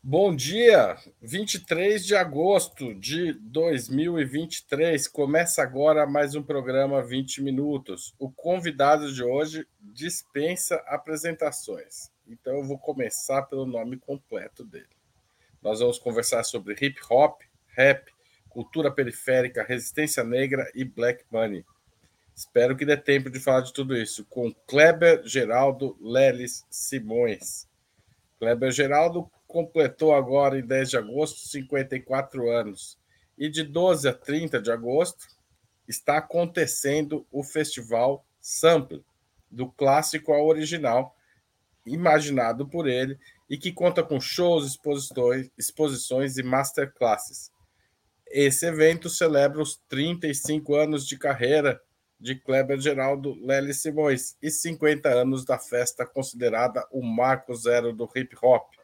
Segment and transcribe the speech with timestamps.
[0.00, 5.08] Bom dia, 23 de agosto de 2023.
[5.08, 8.14] Começa agora mais um programa 20 minutos.
[8.16, 12.12] O convidado de hoje dispensa apresentações.
[12.28, 14.86] Então eu vou começar pelo nome completo dele.
[15.60, 18.10] Nós vamos conversar sobre hip hop, rap,
[18.48, 21.66] cultura periférica, resistência negra e black money.
[22.36, 27.66] Espero que dê tempo de falar de tudo isso com Kleber Geraldo Leles Simões.
[28.38, 32.98] Kleber Geraldo completou agora, em 10 de agosto, 54 anos.
[33.36, 35.26] E de 12 a 30 de agosto
[35.88, 39.02] está acontecendo o festival Sample,
[39.50, 41.16] do clássico ao original,
[41.86, 44.78] imaginado por ele e que conta com shows,
[45.56, 47.50] exposições, e masterclasses.
[48.26, 51.80] Esse evento celebra os 35 anos de carreira
[52.20, 58.06] de Kleber Geraldo Lely Simões e 50 anos da festa considerada o marco zero do
[58.14, 58.77] hip hop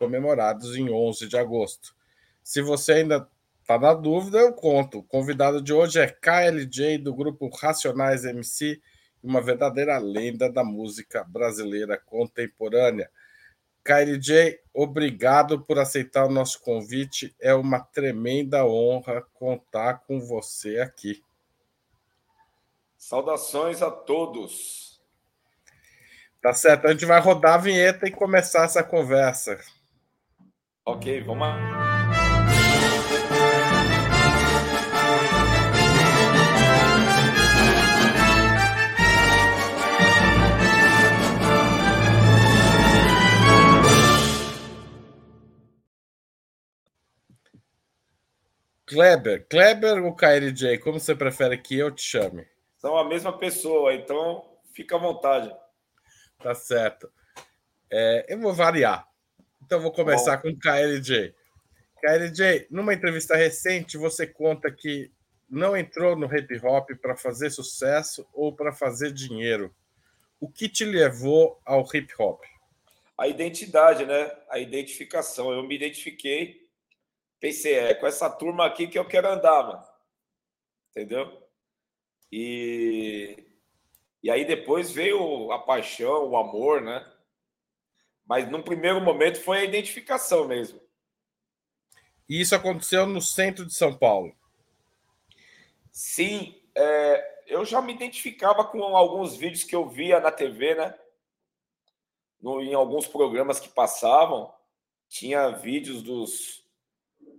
[0.00, 1.94] comemorados em 11 de agosto.
[2.42, 3.28] Se você ainda
[3.60, 5.00] está na dúvida, eu conto.
[5.00, 8.80] O convidado de hoje é KLJ, do grupo Racionais MC,
[9.22, 13.10] uma verdadeira lenda da música brasileira contemporânea.
[13.84, 17.34] KLJ, obrigado por aceitar o nosso convite.
[17.38, 21.22] É uma tremenda honra contar com você aqui.
[22.96, 24.98] Saudações a todos.
[26.40, 29.60] Tá certo, a gente vai rodar a vinheta e começar essa conversa.
[30.84, 31.70] Ok, vamos lá.
[48.86, 50.78] Kleber, Kleber ou KLJ?
[50.78, 52.44] Como você prefere que eu te chame?
[52.78, 55.54] São a mesma pessoa, então fica à vontade.
[56.42, 57.08] Tá certo.
[57.88, 59.09] É, eu vou variar.
[59.70, 60.50] Então vou começar Bom.
[60.50, 61.32] com KLJ.
[62.00, 65.12] KLJ, numa entrevista recente, você conta que
[65.48, 69.72] não entrou no hip hop para fazer sucesso ou para fazer dinheiro.
[70.40, 72.42] O que te levou ao hip hop?
[73.16, 74.36] A identidade, né?
[74.48, 75.52] A identificação.
[75.52, 76.68] Eu me identifiquei,
[77.38, 79.84] pensei, é com essa turma aqui que eu quero andar, mano.
[80.90, 81.46] Entendeu?
[82.32, 83.38] E,
[84.20, 87.06] e aí depois veio a paixão, o amor, né?
[88.30, 90.80] Mas no primeiro momento foi a identificação mesmo.
[92.28, 94.32] E isso aconteceu no centro de São Paulo?
[95.90, 100.96] Sim, é, eu já me identificava com alguns vídeos que eu via na TV, né?
[102.40, 104.54] No, em alguns programas que passavam,
[105.08, 106.64] tinha vídeos dos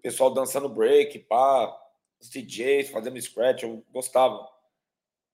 [0.02, 1.74] pessoal dançando break, pá,
[2.20, 4.46] os DJs fazendo scratch, eu gostava.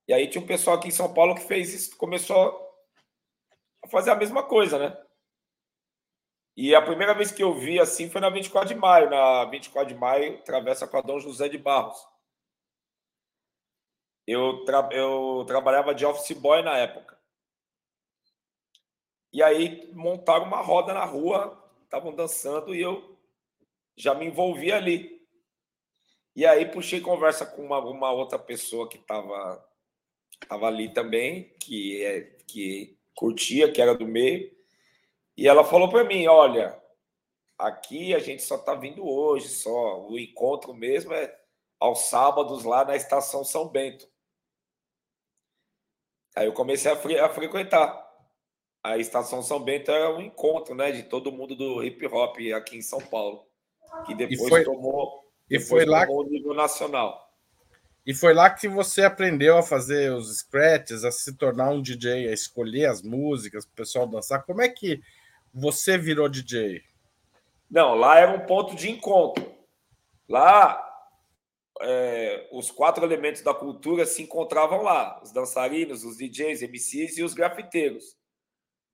[0.07, 2.71] E aí tinha um pessoal aqui em São Paulo que fez isso, começou
[3.83, 5.06] a fazer a mesma coisa, né?
[6.57, 9.93] E a primeira vez que eu vi assim foi na 24 de maio, na 24
[9.93, 12.03] de maio, travessa com a Dom José de Barros.
[14.25, 17.15] Eu, tra eu trabalhava de office boy na época.
[19.31, 23.15] E aí montaram uma roda na rua, estavam dançando e eu
[23.95, 25.21] já me envolvi ali.
[26.35, 29.63] E aí puxei conversa com uma, uma outra pessoa que estava
[30.49, 34.56] tava ali também, que, é, que curtia, que era do meio.
[35.37, 36.75] E ela falou para mim: olha,
[37.57, 40.07] aqui a gente só está vindo hoje, só.
[40.07, 41.33] O encontro mesmo é
[41.79, 44.07] aos sábados lá na estação São Bento.
[46.35, 48.05] Aí eu comecei a, fre a frequentar.
[48.83, 52.77] A estação São Bento era um encontro, né, de todo mundo do hip hop aqui
[52.77, 53.45] em São Paulo,
[54.05, 57.27] que depois e foi, tomou, e foi lá tomou o nível nacional.
[58.05, 62.29] E foi lá que você aprendeu a fazer os scratches, a se tornar um DJ,
[62.29, 64.45] a escolher as músicas, o pessoal dançar.
[64.45, 65.01] Como é que
[65.53, 66.81] você virou DJ?
[67.69, 69.53] Não, lá era um ponto de encontro.
[70.27, 70.83] Lá,
[71.81, 77.23] é, os quatro elementos da cultura se encontravam lá: os dançarinos, os DJs, MCs e
[77.23, 78.17] os grafiteiros.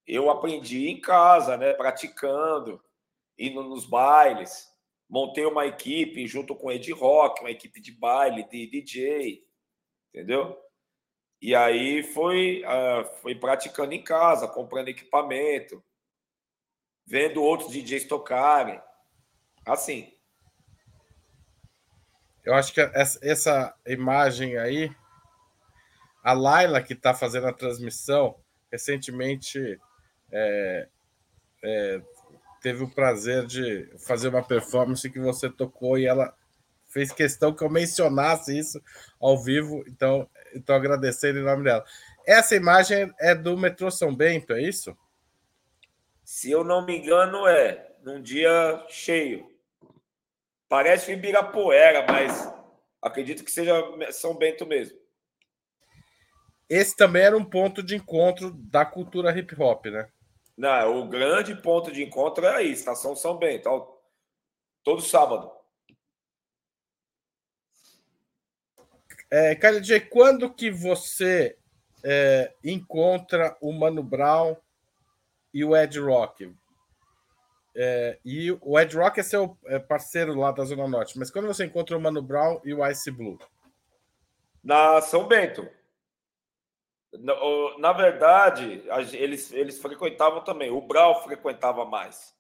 [0.06, 2.84] Eu aprendi em casa, né, praticando,
[3.38, 4.72] indo nos bailes.
[5.10, 9.44] Montei uma equipe junto com Ed Rock, uma equipe de baile, de DJ,
[10.10, 10.58] entendeu?
[11.42, 15.84] E aí foi, uh, foi praticando em casa, comprando equipamento
[17.06, 18.82] vendo outros DJs tocarem.
[19.66, 20.14] Assim.
[22.44, 24.92] Eu acho que essa imagem aí,
[26.24, 28.38] a Laila que está fazendo a transmissão,
[28.70, 29.80] recentemente
[30.32, 30.90] é,
[31.64, 32.02] é,
[32.62, 36.36] teve o prazer de fazer uma performance que você tocou e ela
[36.90, 38.82] fez questão que eu mencionasse isso
[39.20, 41.84] ao vivo, então estou agradecendo em nome dela.
[42.26, 44.96] Essa imagem é do metrô São Bento, é isso?
[46.34, 47.96] Se eu não me engano, é.
[48.02, 49.48] num dia cheio.
[50.68, 52.52] Parece Ibirapuera, mas
[53.00, 53.76] acredito que seja
[54.12, 54.98] São Bento mesmo.
[56.68, 60.10] Esse também era um ponto de encontro da cultura hip hop, né?
[60.58, 63.96] Não, o grande ponto de encontro é aí, Estação São Bento,
[64.84, 65.52] todo sábado.
[69.30, 71.56] É, J, quando que você
[72.04, 74.58] é, encontra o Mano Brown
[75.54, 76.54] e o Ed Rock?
[77.76, 81.48] É, e o Ed Rock é seu é, parceiro lá da Zona Norte, mas quando
[81.48, 83.40] você encontra o Mano Brown e o Ice Blue?
[84.64, 85.68] Na São Bento.
[87.12, 87.34] Na,
[87.78, 88.84] na verdade,
[89.14, 90.72] eles, eles frequentavam também.
[90.72, 92.34] O Brown frequentava mais.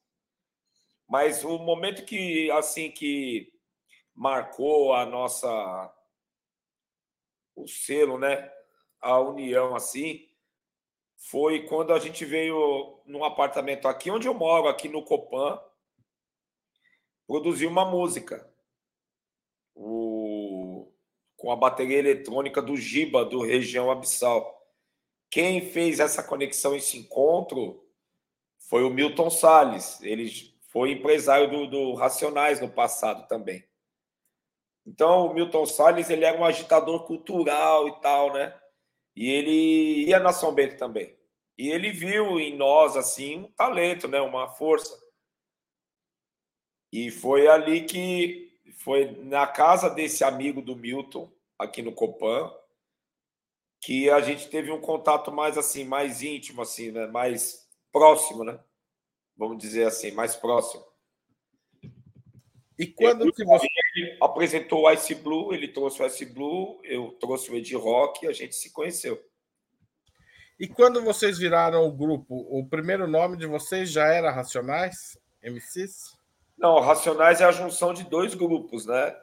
[1.08, 3.52] Mas o momento que assim que
[4.16, 5.94] marcou a nossa
[7.56, 8.52] o selo, né?
[9.02, 10.28] A união assim,
[11.30, 15.60] foi quando a gente veio num apartamento aqui onde eu moro, aqui no Copan,
[17.26, 18.52] produzir uma música.
[19.74, 20.92] O,
[21.38, 24.62] com a bateria eletrônica do Giba, do Região Abissal.
[25.30, 27.84] Quem fez essa conexão, esse encontro,
[28.70, 30.02] foi o Milton Salles.
[30.02, 30.30] Ele
[30.72, 33.68] foi empresário do, do Racionais no passado também.
[34.86, 38.54] Então, o Milton Salles, ele era um agitador cultural e tal, né?
[39.16, 41.16] E ele ia na São Bento também.
[41.58, 44.20] E ele viu em nós, assim, um talento, né?
[44.22, 44.98] Uma força.
[46.92, 48.52] E foi ali que...
[48.78, 52.54] Foi na casa desse amigo do Milton, aqui no Copan,
[53.82, 57.08] que a gente teve um contato mais, assim, mais íntimo, assim, né?
[57.08, 58.60] Mais próximo, né?
[59.38, 60.84] Vamos dizer assim, mais próximo.
[62.78, 67.12] E quando que você ele apresentou o Ice Blue, ele trouxe o Ice Blue, eu
[67.20, 69.24] trouxe o Ed Rock e a gente se conheceu.
[70.60, 75.18] E quando vocês viraram o grupo, o primeiro nome de vocês já era Racionais?
[75.44, 76.18] MCs?
[76.58, 79.16] Não, Racionais é a junção de dois grupos, né?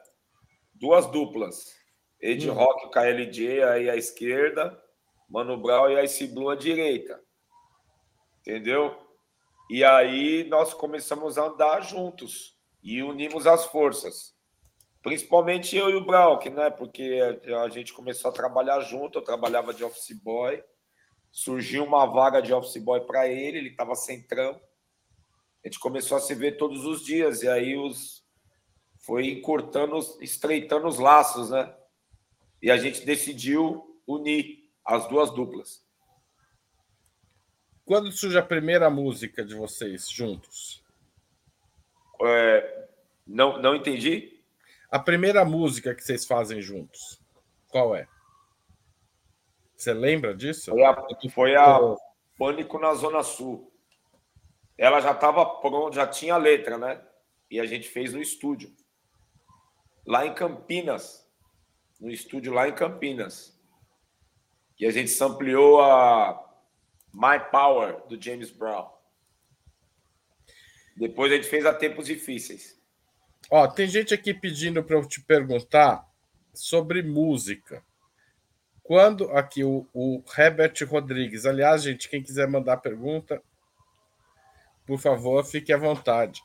[0.73, 1.75] Duas duplas.
[2.21, 2.53] Ed hum.
[2.53, 4.79] Rock, KLJ aí à esquerda,
[5.27, 7.19] Mano Brown e Ice Blue à direita.
[8.41, 8.95] Entendeu?
[9.69, 14.35] E aí nós começamos a andar juntos e unimos as forças.
[15.01, 16.69] Principalmente eu e o Brown, né?
[16.69, 17.19] Porque
[17.63, 20.63] a gente começou a trabalhar junto, eu trabalhava de office boy.
[21.31, 24.61] Surgiu uma vaga de office boy para ele, ele estava sem trampo.
[25.63, 28.21] A gente começou a se ver todos os dias, e aí os
[28.99, 31.75] foi encurtando, estreitando os laços, né?
[32.61, 35.83] E a gente decidiu unir as duas duplas.
[37.83, 40.80] Quando surge a primeira música de vocês juntos?
[42.25, 42.87] É,
[43.25, 44.41] não, não entendi.
[44.89, 47.21] A primeira música que vocês fazem juntos,
[47.69, 48.07] qual é?
[49.75, 50.71] Você lembra disso?
[50.71, 50.95] Foi a,
[51.33, 51.79] foi a
[52.37, 53.71] Pânico na Zona Sul.
[54.77, 57.01] Ela já estava pronta, já tinha a letra, né?
[57.49, 58.71] E a gente fez no estúdio.
[60.05, 61.27] Lá em Campinas.
[61.99, 63.59] No estúdio lá em Campinas.
[64.79, 66.51] E a gente sampleou a
[67.13, 68.89] My Power, do James Brown.
[70.95, 72.79] Depois a gente fez a Tempos Difíceis.
[73.49, 76.05] Ó, tem gente aqui pedindo para eu te perguntar
[76.53, 77.83] sobre música.
[78.83, 83.41] Quando aqui o, o Herbert Rodrigues, aliás, gente, quem quiser mandar pergunta,
[84.85, 86.41] por favor, fique à vontade.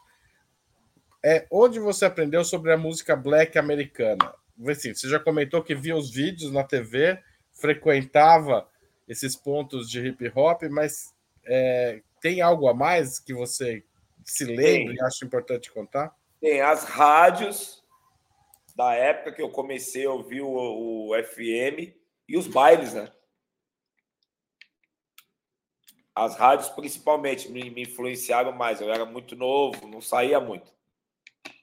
[1.25, 4.33] É onde você aprendeu sobre a música black americana?
[4.69, 7.19] Assim, você já comentou que via os vídeos na TV,
[7.53, 8.69] frequentava
[9.09, 13.85] esses pontos de hip hop, mas é, tem algo a mais que você
[14.27, 16.15] se lembra e acha importante contar?
[16.41, 17.85] Tem as rádios
[18.75, 20.49] da época que eu comecei a ouvir o,
[21.09, 21.95] o FM
[22.29, 23.11] e os bailes, né?
[26.15, 28.81] As rádios, principalmente, me, me influenciaram mais.
[28.81, 30.75] Eu era muito novo, não saía muito.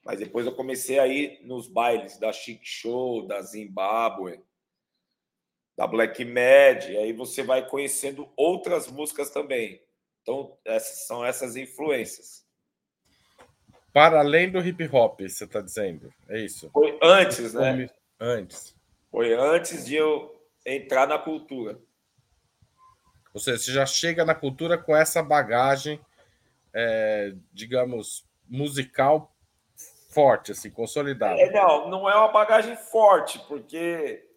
[0.05, 4.39] Mas depois eu comecei a ir nos bailes da Chic Show, da Zimbábue,
[5.75, 6.84] da Black Mad.
[6.86, 9.82] Aí você vai conhecendo outras músicas também.
[10.22, 12.43] Então, essas são essas influências.
[13.94, 16.12] Para além do hip hop, você está dizendo?
[16.28, 16.70] É isso?
[16.72, 17.88] Foi antes, né?
[18.20, 18.76] Antes.
[19.12, 20.36] Foi antes de eu
[20.66, 21.80] entrar na cultura.
[23.32, 26.02] Ou seja, você já chega na cultura com essa bagagem,
[26.74, 29.32] é, digamos, musical
[30.10, 31.40] forte, assim, consolidada.
[31.40, 34.28] É, não, não é uma bagagem forte, porque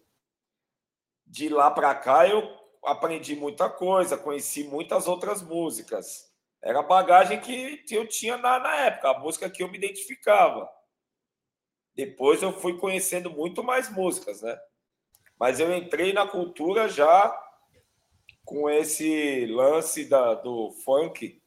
[1.25, 6.26] de lá para cá eu aprendi muita coisa, conheci muitas outras músicas.
[6.61, 10.69] Era a bagagem que eu tinha na, na época, a música que eu me identificava.
[11.95, 14.57] Depois eu fui conhecendo muito mais músicas, né?
[15.39, 17.35] Mas eu entrei na cultura já
[18.43, 21.41] com esse lance da, do funk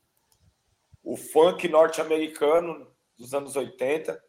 [1.03, 2.87] o funk norte-americano
[3.19, 4.23] dos anos 80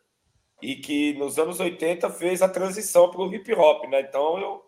[0.61, 4.01] e que nos anos 80 fez a transição para o hip hop, né?
[4.01, 4.65] Então eu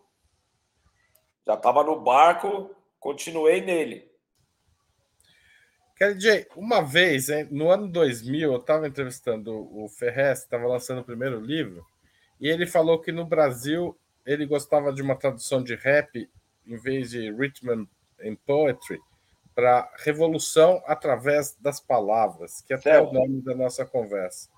[1.46, 4.10] já estava no barco, continuei nele.
[5.96, 11.04] Quer uma vez, hein, no ano 2000, eu estava entrevistando o Ferrez, estava lançando o
[11.04, 11.86] primeiro livro,
[12.40, 13.96] e ele falou que no Brasil
[14.26, 16.28] ele gostava de uma tradução de rap
[16.66, 17.86] em vez de rhythm
[18.20, 19.00] and poetry
[19.54, 23.10] para revolução através das palavras, que é até certo.
[23.10, 24.48] o nome da nossa conversa.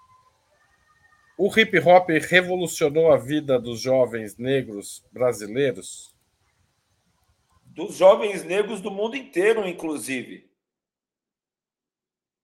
[1.37, 6.14] O hip hop revolucionou a vida dos jovens negros brasileiros?
[7.66, 10.46] Dos jovens negros do mundo inteiro, inclusive.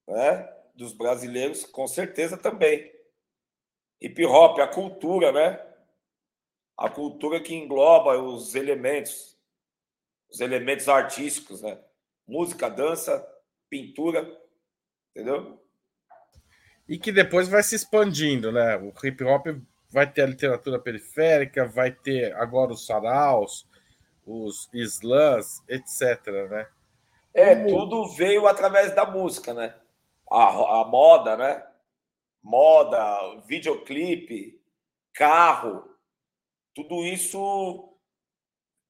[0.06, 0.48] Né?
[0.74, 2.92] Dos brasileiros, com certeza também.
[4.00, 5.64] Hip hop, a cultura, né?
[6.76, 9.38] A cultura que engloba os elementos,
[10.30, 11.78] os elementos artísticos, né?
[12.26, 13.26] Música, dança,
[13.68, 14.40] pintura,
[15.10, 15.62] entendeu?
[16.88, 18.76] e que depois vai se expandindo, né?
[18.76, 19.46] O hip hop
[19.90, 23.66] vai ter a literatura periférica, vai ter agora os saraus,
[24.26, 26.66] os slams, etc, né?
[27.34, 29.74] É, tudo veio através da música, né?
[30.32, 31.66] A, a moda, né?
[32.42, 34.60] Moda, videoclipe,
[35.12, 35.88] carro,
[36.74, 37.96] tudo isso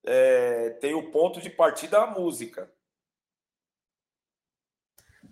[0.04, 2.72] é, tem o ponto de partida a música.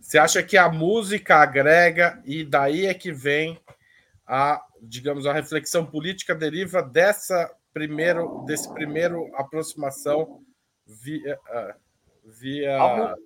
[0.01, 3.61] Você acha que a música agrega e daí é que vem
[4.27, 10.45] a, digamos, a reflexão política deriva dessa primeiro, desse primeiro aproximação
[10.87, 11.77] via, ah,
[12.25, 12.83] via...
[12.83, 13.17] A,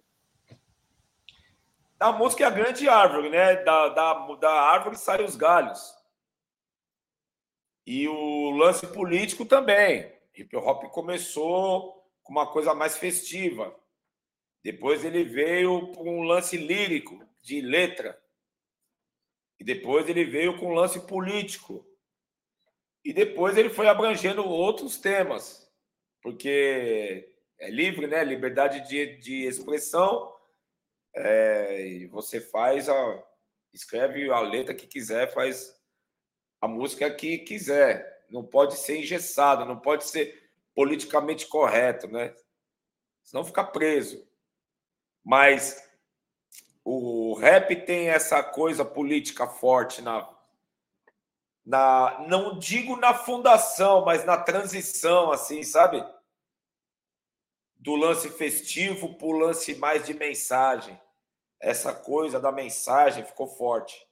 [2.05, 3.57] a música é a grande árvore, né?
[3.63, 5.81] Da, da, da árvore saem os galhos.
[7.87, 10.13] E o lance político também.
[10.37, 13.75] Hip hop começou com uma coisa mais festiva.
[14.63, 18.21] Depois ele veio com um lance lírico, de letra.
[19.59, 21.87] E depois ele veio com um lance político.
[23.03, 25.73] E depois ele foi abrangendo outros temas.
[26.21, 28.23] Porque é livre, né?
[28.25, 30.34] Liberdade de, de expressão.
[31.15, 33.25] É, você faz a.
[33.73, 35.75] Escreve a letra que quiser, faz
[36.61, 38.25] a música que quiser.
[38.31, 42.35] Não pode ser engessado, não pode ser politicamente correto, né?
[43.23, 44.25] Senão fica preso
[45.25, 45.83] mas
[46.85, 50.29] o rap tem essa coisa política forte na,
[51.65, 56.05] na não digo na fundação, mas na transição, assim, sabe?
[57.77, 61.01] Do lance festivo para o lance mais de mensagem.
[61.65, 64.07] Essa coisa da mensagem ficou forte.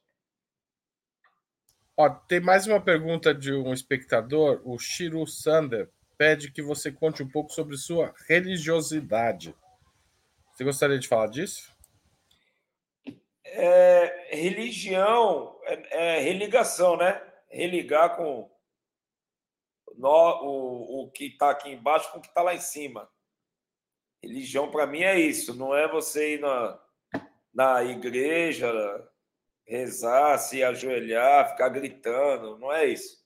[1.94, 7.22] Ó, tem mais uma pergunta de um espectador, o Shiro Sander pede que você conte
[7.22, 9.54] um pouco sobre sua religiosidade.
[10.54, 11.70] Você gostaria de falar disso?
[13.44, 17.22] É, religião é, é, religação, né?
[17.50, 18.50] Religar com
[19.98, 23.10] no, o, o que está aqui embaixo com o que está lá em cima.
[24.22, 25.54] Religião, para mim, é isso.
[25.54, 26.81] Não é você ir na,
[27.52, 28.70] na igreja,
[29.66, 32.58] rezar, se ajoelhar, ficar gritando.
[32.58, 33.22] Não é isso.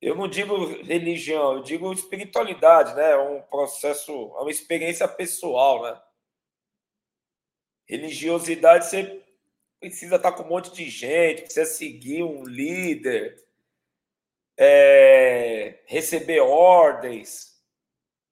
[0.00, 3.12] Eu não digo religião, eu digo espiritualidade, né?
[3.12, 6.00] É um processo, é uma experiência pessoal, né?
[7.88, 9.24] Religiosidade, você
[9.80, 13.42] precisa estar com um monte de gente, precisa seguir um líder,
[14.56, 17.60] é, receber ordens,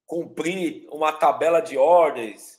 [0.05, 2.56] cumprir uma tabela de ordens.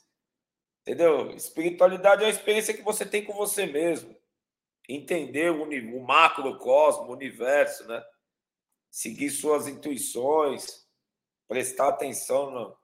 [0.88, 1.32] Entendeu?
[1.32, 4.16] Espiritualidade é a experiência que você tem com você mesmo.
[4.88, 8.02] Entender o, o macrocosmo, o universo, né?
[8.90, 10.88] Seguir suas intuições,
[11.46, 12.78] prestar atenção no,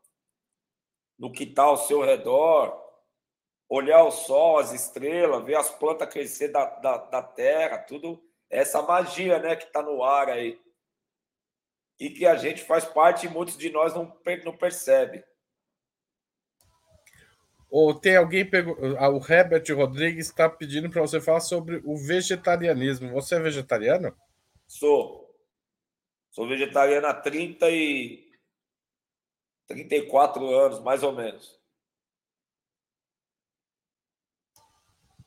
[1.18, 2.78] no que está ao seu redor
[3.70, 8.82] olhar o sol, as estrelas, ver as plantas crescer da, da, da terra, tudo essa
[8.82, 10.60] magia né, que está no ar aí.
[11.98, 15.24] E que a gente faz parte e muitos de nós não, não percebe.
[17.76, 18.76] Ou tem alguém pegou.
[18.98, 23.10] Ah, o Herbert Rodrigues está pedindo para você falar sobre o vegetarianismo.
[23.10, 24.16] Você é vegetariano?
[24.64, 25.28] Sou.
[26.30, 28.30] Sou vegetariano há 30 e
[29.66, 31.60] 34 anos, mais ou menos.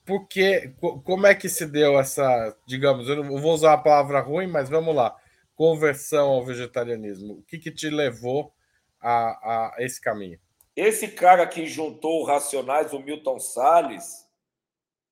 [0.06, 0.74] porque
[1.04, 4.70] como é que se deu essa, digamos, eu não vou usar a palavra ruim, mas
[4.70, 5.13] vamos lá,
[5.54, 7.34] conversão ao vegetarianismo?
[7.34, 8.54] O que, que te levou
[9.01, 10.39] a, a esse caminho?
[10.77, 14.29] Esse cara que juntou os Racionais, o Milton Salles,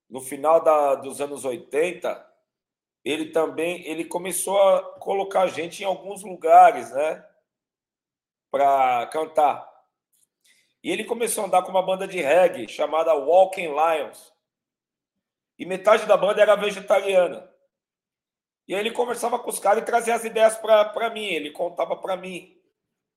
[0.07, 2.23] no final da, dos anos 80,
[3.03, 7.27] ele também ele começou a colocar a gente em alguns lugares, né,
[8.51, 9.67] para cantar.
[10.83, 14.31] E ele começou a andar com uma banda de reggae chamada Walking Lions
[15.57, 17.51] e metade da banda era vegetariana.
[18.67, 21.25] E aí ele conversava com os caras e trazia as ideias para mim.
[21.25, 22.55] Ele contava para mim.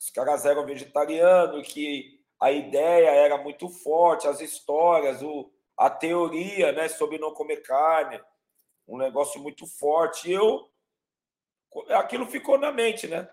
[0.01, 6.73] Os caras eram vegetarianos, que a ideia era muito forte, as histórias, o, a teoria
[6.73, 8.21] né, sobre não comer carne,
[8.87, 10.31] um negócio muito forte.
[10.31, 10.69] E eu.
[11.91, 13.29] Aquilo ficou na mente, né?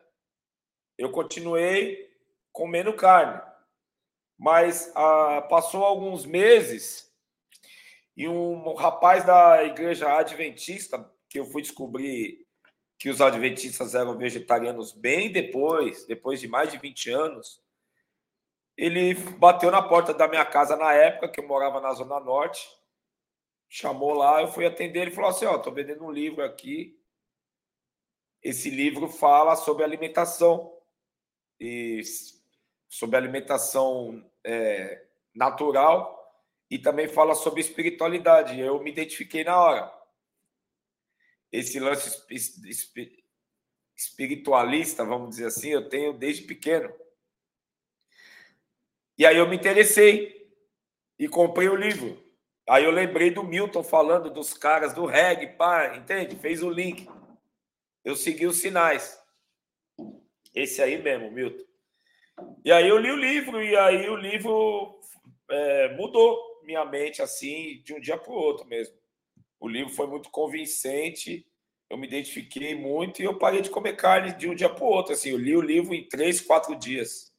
[0.97, 2.09] Eu continuei
[2.51, 3.41] comendo carne.
[4.37, 7.13] Mas ah, passou alguns meses
[8.17, 12.45] e um rapaz da igreja adventista que eu fui descobrir
[12.97, 17.61] que os adventistas eram vegetarianos bem depois, depois de mais de 20 anos,
[18.77, 22.67] ele bateu na porta da minha casa na época, que eu morava na Zona Norte,
[23.69, 26.99] chamou lá, eu fui atender, ele falou assim, ó, oh, tô vendendo um livro aqui,
[28.41, 30.71] esse livro fala sobre alimentação,
[31.59, 32.01] e
[32.87, 36.13] sobre alimentação é, natural,
[36.69, 39.93] e também fala sobre espiritualidade, eu me identifiquei na hora.
[41.51, 42.25] Esse lance
[43.95, 46.93] espiritualista, vamos dizer assim, eu tenho desde pequeno.
[49.17, 50.51] E aí eu me interessei
[51.17, 52.21] e comprei o livro.
[52.67, 56.35] Aí eu lembrei do Milton falando dos caras do reggae, pá, entende?
[56.35, 57.07] Fez o link.
[58.03, 59.19] Eu segui os sinais.
[60.53, 61.63] Esse aí mesmo, Milton.
[62.63, 64.99] E aí eu li o livro, e aí o livro
[65.49, 68.95] é, mudou minha mente assim, de um dia para o outro mesmo.
[69.59, 71.45] O livro foi muito convincente,
[71.89, 74.87] eu me identifiquei muito e eu parei de comer carne de um dia para o
[74.87, 75.13] outro.
[75.13, 77.34] Assim, eu li o livro em três, quatro dias.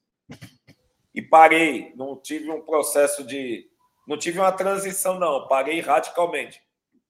[1.17, 3.67] E parei, não tive um processo de.
[4.07, 5.47] Não tive uma transição, não.
[5.47, 6.61] Parei radicalmente.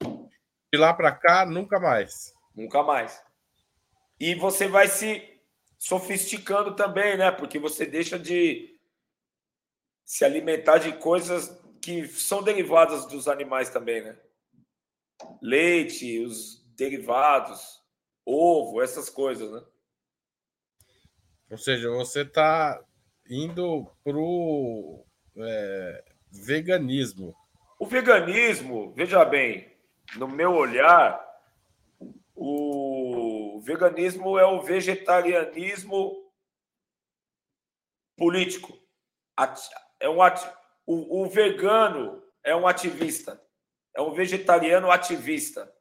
[0.01, 2.33] De lá para cá, nunca mais.
[2.55, 3.21] Nunca mais.
[4.17, 5.37] E você vai se
[5.77, 7.31] sofisticando também, né?
[7.31, 8.79] Porque você deixa de
[10.05, 14.17] se alimentar de coisas que são derivadas dos animais também, né?
[15.41, 17.83] leite, os derivados,
[18.25, 19.61] ovo, essas coisas, né?
[21.51, 22.81] Ou seja, você está
[23.29, 25.05] indo pro
[25.37, 27.35] é, veganismo.
[27.79, 29.71] O veganismo, veja bem,
[30.15, 31.23] no meu olhar,
[32.35, 36.31] o veganismo é o vegetarianismo
[38.15, 38.77] político.
[39.99, 40.17] É um,
[40.85, 43.41] o, o vegano é um ativista
[43.97, 45.73] é um vegetariano ativista.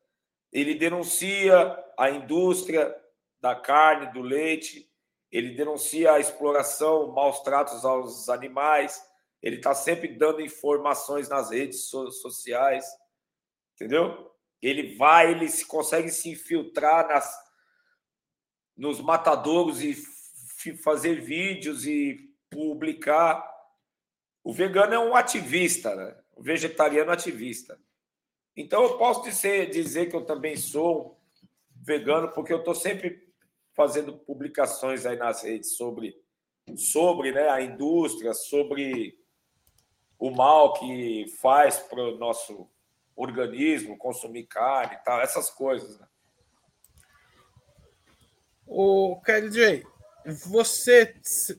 [0.51, 2.97] Ele denuncia a indústria
[3.39, 4.91] da carne, do leite,
[5.31, 9.03] ele denuncia a exploração, maus tratos aos animais,
[9.43, 12.85] ele está sempre dando informações nas redes sociais,
[13.75, 14.33] entendeu?
[14.63, 17.33] Ele vai, ele se, consegue se infiltrar nas,
[18.77, 19.95] nos matadouros e
[20.83, 23.47] fazer vídeos e publicar.
[24.43, 26.17] O vegano é um ativista, né?
[26.35, 27.79] O vegetariano ativista.
[28.57, 31.21] Então, eu posso dizer, dizer que eu também sou
[31.71, 33.26] vegano, porque eu estou sempre
[33.77, 36.19] fazendo publicações aí nas redes sobre,
[36.77, 39.17] sobre né, a indústria, sobre
[40.19, 42.69] o mal que faz para o nosso
[43.15, 45.99] organismo consumir carne e tal, essas coisas.
[45.99, 46.07] Né?
[48.67, 49.87] O KLJ,
[50.47, 51.15] você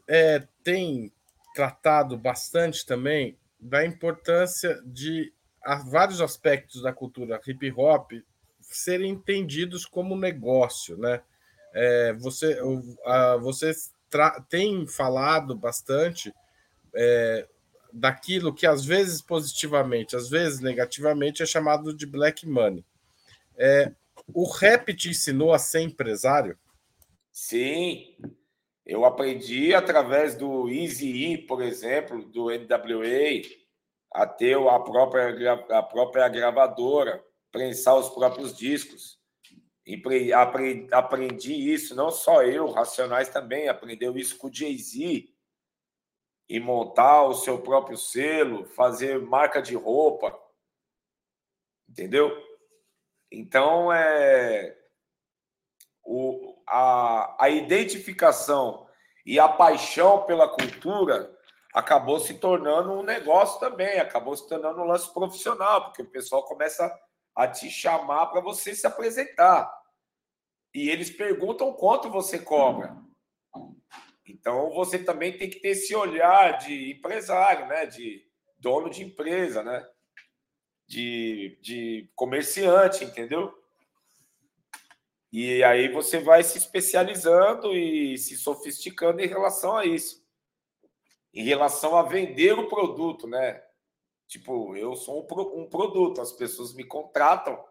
[0.07, 1.11] é, tem
[1.53, 5.33] tratado bastante também da importância de
[5.89, 8.11] vários aspectos da cultura hip hop
[8.59, 11.21] serem entendidos como negócio, né?
[11.73, 12.59] É, você,
[13.41, 13.73] você
[14.49, 16.33] tem falado bastante
[16.95, 17.47] é,
[17.91, 22.85] daquilo que às vezes positivamente, às vezes negativamente é chamado de black money.
[23.57, 23.91] É,
[24.33, 26.57] o rap te ensinou a ser empresário?
[27.31, 28.15] Sim,
[28.85, 33.41] eu aprendi através do Easy E, por exemplo, do NWA,
[34.13, 39.16] a ter a própria, a própria gravadora, prensar os próprios discos.
[39.87, 40.33] E
[40.91, 45.33] aprendi isso, não só eu, Racionais também, aprendeu isso com o Jay-Z,
[46.49, 50.37] e montar o seu próprio selo, fazer marca de roupa,
[51.87, 52.35] entendeu?
[53.31, 54.77] Então, é,
[56.03, 58.89] o, a, a identificação
[59.25, 61.33] e a paixão pela cultura
[61.73, 66.43] acabou se tornando um negócio também, acabou se tornando um lance profissional, porque o pessoal
[66.43, 66.93] começa
[67.37, 69.71] a te chamar para você se apresentar.
[70.73, 72.97] E eles perguntam quanto você cobra.
[74.27, 77.85] Então você também tem que ter esse olhar de empresário, né?
[77.85, 79.87] De dono de empresa, né?
[80.87, 83.53] De, de comerciante, entendeu?
[85.31, 90.25] E aí você vai se especializando e se sofisticando em relação a isso
[91.37, 93.61] em relação a vender o produto, né?
[94.27, 97.63] Tipo, eu sou um, um produto, as pessoas me contratam.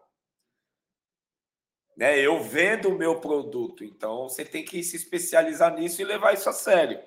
[1.95, 2.19] Né?
[2.19, 3.83] Eu vendo o meu produto.
[3.83, 6.99] Então, você tem que se especializar nisso e levar isso a sério.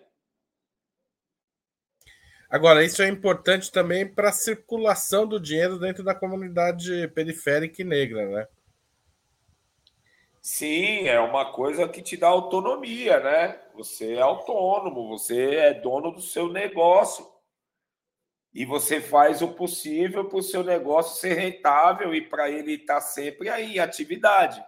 [2.48, 7.84] Agora, isso é importante também para a circulação do dinheiro dentro da comunidade periférica e
[7.84, 8.48] negra, né?
[10.42, 13.60] Sim, é uma coisa que te dá autonomia, né?
[13.74, 17.29] Você é autônomo, você é dono do seu negócio.
[18.52, 22.94] E você faz o possível para o seu negócio ser rentável e para ele estar
[22.94, 24.64] tá sempre aí atividade.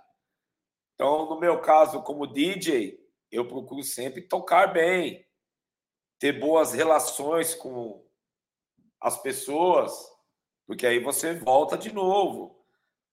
[0.95, 5.27] Então, no meu caso, como DJ, eu procuro sempre tocar bem,
[6.19, 8.07] ter boas relações com
[9.01, 9.93] as pessoas,
[10.67, 12.65] porque aí você volta de novo.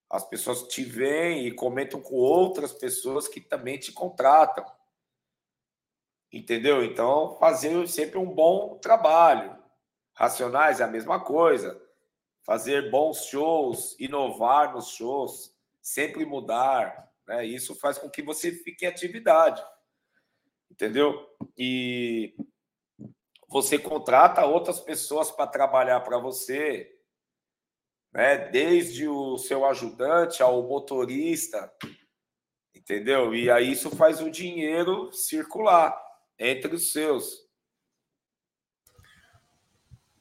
[0.08, 4.66] As pessoas te veem e comentam com outras pessoas que também te contratam.
[6.32, 6.84] Entendeu?
[6.84, 9.59] Então, fazer sempre um bom trabalho.
[10.20, 11.82] Racionais é a mesma coisa.
[12.44, 17.10] Fazer bons shows, inovar nos shows, sempre mudar.
[17.26, 17.46] Né?
[17.46, 19.64] Isso faz com que você fique em atividade.
[20.70, 21.26] Entendeu?
[21.58, 22.36] E
[23.48, 27.00] você contrata outras pessoas para trabalhar para você,
[28.12, 28.38] né?
[28.50, 31.74] desde o seu ajudante ao motorista,
[32.76, 33.34] entendeu?
[33.34, 35.98] E aí isso faz o dinheiro circular
[36.38, 37.49] entre os seus.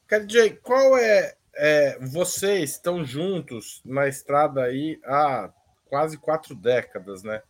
[0.09, 5.53] KJ, qual é, é, Vocês estão juntos na estrada aí há
[5.87, 7.42] quase quatro décadas, né?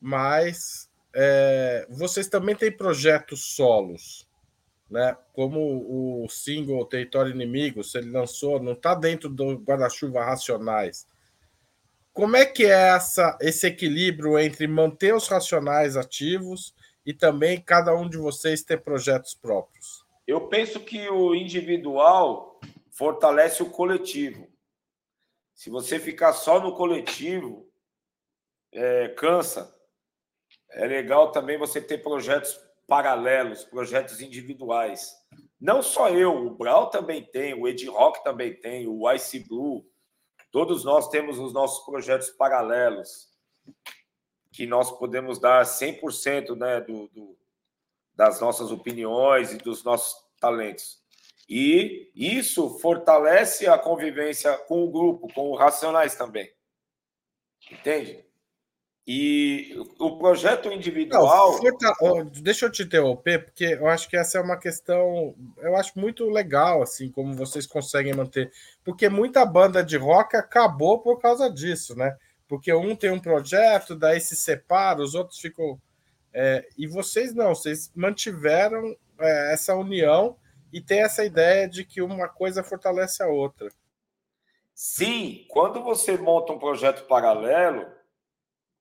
[0.00, 4.28] Mas é, vocês também têm projetos solos
[4.90, 5.16] né?
[5.32, 11.06] Como o single Território Inimigo, se ele lançou, não está dentro do guarda-chuva Racionais.
[12.12, 16.74] Como é que é essa, esse equilíbrio entre manter os racionais ativos
[17.06, 20.04] e também cada um de vocês ter projetos próprios?
[20.28, 22.60] Eu penso que o individual
[22.90, 24.46] fortalece o coletivo.
[25.54, 27.66] Se você ficar só no coletivo,
[28.70, 29.74] é, cansa.
[30.68, 35.16] É legal também você ter projetos paralelos, projetos individuais.
[35.58, 39.90] Não só eu, o Brau também tem, o Ed Rock também tem, o Ice Blue.
[40.52, 43.30] Todos nós temos os nossos projetos paralelos,
[44.52, 47.38] que nós podemos dar 100% né, do, do,
[48.18, 50.98] das nossas opiniões e dos nossos talentos.
[51.48, 56.50] E isso fortalece a convivência com o grupo, com os racionais também.
[57.70, 58.24] Entende?
[59.06, 61.58] E o projeto individual.
[61.62, 65.34] Não, deixa eu te interromper, porque eu acho que essa é uma questão.
[65.58, 68.52] Eu acho muito legal, assim, como vocês conseguem manter.
[68.84, 72.18] Porque muita banda de rock acabou por causa disso, né?
[72.46, 75.80] Porque um tem um projeto, daí se separa, os outros ficam.
[76.40, 80.36] É, e vocês não, vocês mantiveram é, essa união
[80.72, 83.72] e tem essa ideia de que uma coisa fortalece a outra.
[84.72, 87.98] Sim, quando você monta um projeto paralelo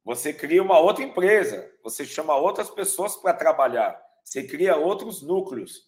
[0.08, 5.86] você cria uma outra empresa, você chama outras pessoas para trabalhar, você cria outros núcleos.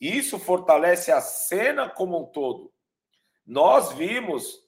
[0.00, 2.72] Isso fortalece a cena como um todo.
[3.46, 4.58] Nós vimos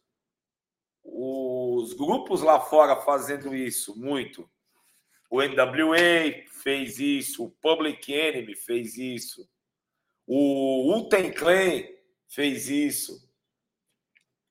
[1.03, 4.49] os grupos lá fora fazendo isso muito.
[5.33, 9.49] O NWA fez isso, o Public Enemy fez isso,
[10.27, 11.85] o Uten Clan
[12.29, 13.27] fez isso.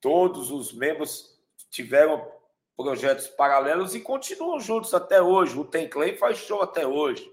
[0.01, 1.39] Todos os membros
[1.69, 2.27] tiveram
[2.75, 5.55] projetos paralelos e continuam juntos até hoje.
[5.55, 7.31] O Tem Clay faz show até hoje.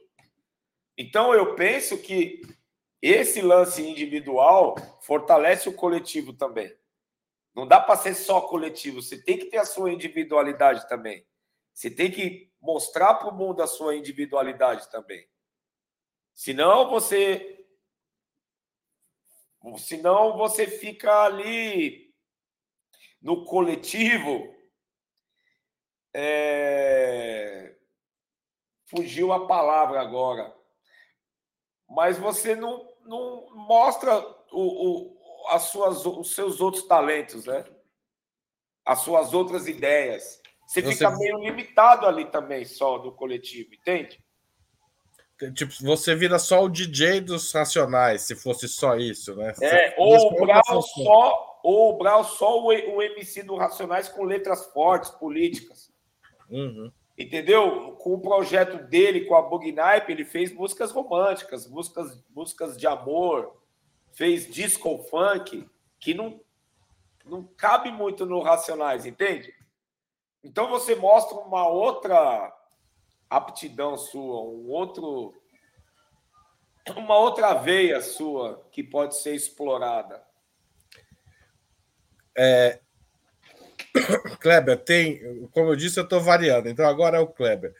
[0.98, 2.42] Então eu penso que
[3.00, 6.70] esse lance individual fortalece o coletivo também.
[7.54, 11.26] Não dá para ser só coletivo, você tem que ter a sua individualidade também.
[11.72, 15.28] Você tem que mostrar para o mundo a sua individualidade também.
[16.34, 17.54] Senão você
[19.78, 22.14] senão você fica ali
[23.20, 24.56] no coletivo
[26.14, 27.76] é...
[28.86, 30.54] Fugiu a palavra agora.
[31.88, 34.18] Mas você não, não mostra
[34.50, 37.64] o, o, as suas, os seus outros talentos, né?
[38.84, 40.40] As suas outras ideias.
[40.68, 44.22] Você, você fica meio limitado ali também, só do coletivo, entende?
[45.54, 49.54] Tipo, você vira só o DJ dos Racionais, se fosse só isso, né?
[49.62, 54.24] É, ou o Brau só, ou o Brau só o, o MC do Racionais com
[54.24, 55.90] letras fortes, políticas.
[56.50, 56.92] Uhum.
[57.16, 57.92] Entendeu?
[57.92, 63.56] Com o projeto dele, com a Bugnipe, ele fez músicas românticas, músicas, músicas de amor,
[64.12, 65.66] fez disco funk,
[65.98, 66.42] que não,
[67.24, 69.56] não cabe muito no Racionais, entende?
[70.42, 72.52] Então você mostra uma outra
[73.28, 75.34] aptidão sua, um outro
[76.96, 80.22] uma outra veia sua que pode ser explorada.
[82.36, 82.80] É...
[84.40, 87.74] Kleber, tem, como eu disse, eu estou variando, então agora é o Kleber.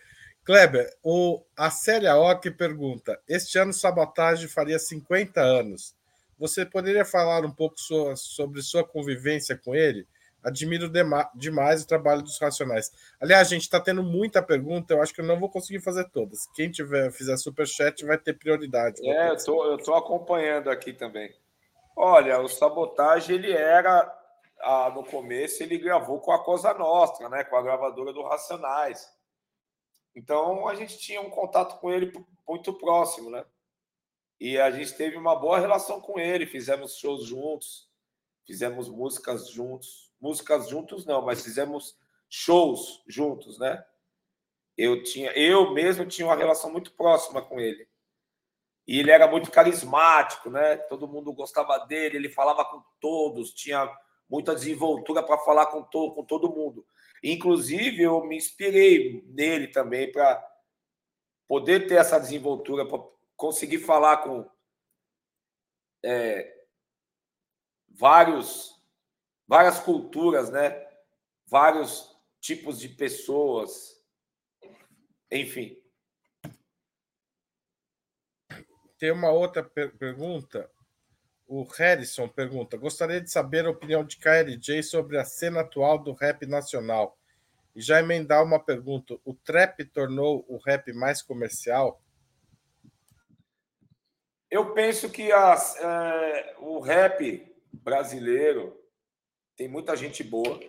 [0.44, 5.94] Kleber, o, a Célia Ock pergunta: Este ano Sabotagem faria 50 anos.
[6.38, 7.74] Você poderia falar um pouco
[8.16, 10.06] sobre sua convivência com ele?
[10.42, 10.90] Admiro
[11.34, 12.92] demais o trabalho dos Racionais.
[13.20, 16.46] Aliás, gente está tendo muita pergunta, eu acho que eu não vou conseguir fazer todas.
[16.54, 19.06] Quem tiver fizer superchat vai ter prioridade.
[19.06, 21.34] É, eu tô, estou acompanhando aqui também.
[21.96, 24.16] Olha, o Sabotagem, ele era,
[24.60, 29.12] ah, no começo, ele gravou com a Cosa Nostra, né, com a gravadora do Racionais.
[30.14, 32.12] Então, a gente tinha um contato com ele
[32.48, 33.44] muito próximo, né?
[34.40, 37.88] E a gente teve uma boa relação com ele, fizemos shows juntos,
[38.46, 40.07] fizemos músicas juntos.
[40.20, 41.96] Músicas juntos não, mas fizemos
[42.28, 43.84] shows juntos, né?
[44.76, 47.88] Eu tinha, eu mesmo tinha uma relação muito próxima com ele.
[48.86, 50.76] E ele era muito carismático, né?
[50.76, 53.88] Todo mundo gostava dele, ele falava com todos, tinha
[54.28, 56.86] muita desenvoltura para falar com, com todo mundo.
[57.22, 60.42] Inclusive, eu me inspirei nele também para
[61.46, 63.02] poder ter essa desenvoltura, para
[63.36, 64.48] conseguir falar com
[66.04, 66.54] é,
[67.88, 68.77] vários,
[69.48, 70.86] várias culturas, né?
[71.48, 74.00] vários tipos de pessoas,
[75.30, 75.76] enfim.
[78.98, 80.70] Tem uma outra per pergunta.
[81.46, 86.12] O Harrison pergunta: gostaria de saber a opinião de KLJ sobre a cena atual do
[86.12, 87.16] rap nacional.
[87.74, 92.02] E já emendar uma pergunta: o trap tornou o rap mais comercial?
[94.50, 98.78] Eu penso que as, é, o rap brasileiro
[99.58, 100.60] tem muita gente boa,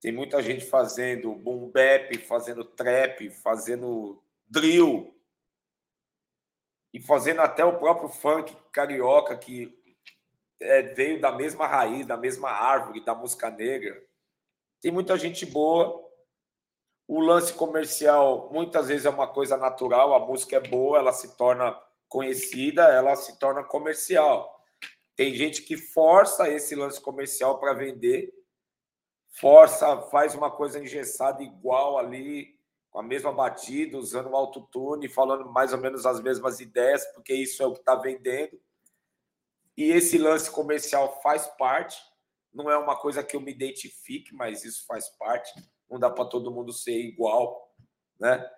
[0.00, 5.12] tem muita gente fazendo boom bap, fazendo trap, fazendo drill
[6.92, 9.76] e fazendo até o próprio funk carioca que
[10.60, 14.00] é, veio da mesma raiz, da mesma árvore da música negra.
[14.80, 16.00] Tem muita gente boa.
[17.08, 21.36] O lance comercial muitas vezes é uma coisa natural, a música é boa, ela se
[21.36, 21.76] torna
[22.08, 24.53] conhecida, ela se torna comercial.
[25.16, 28.32] Tem gente que força esse lance comercial para vender,
[29.38, 32.58] força, faz uma coisa engessada igual ali,
[32.90, 37.34] com a mesma batida, usando o autotune, falando mais ou menos as mesmas ideias, porque
[37.34, 38.60] isso é o que está vendendo.
[39.76, 42.00] E esse lance comercial faz parte,
[42.52, 45.52] não é uma coisa que eu me identifique, mas isso faz parte.
[45.90, 47.74] Não dá para todo mundo ser igual,
[48.18, 48.48] né?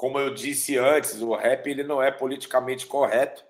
[0.00, 3.44] como eu disse antes, o rap ele não é politicamente correto.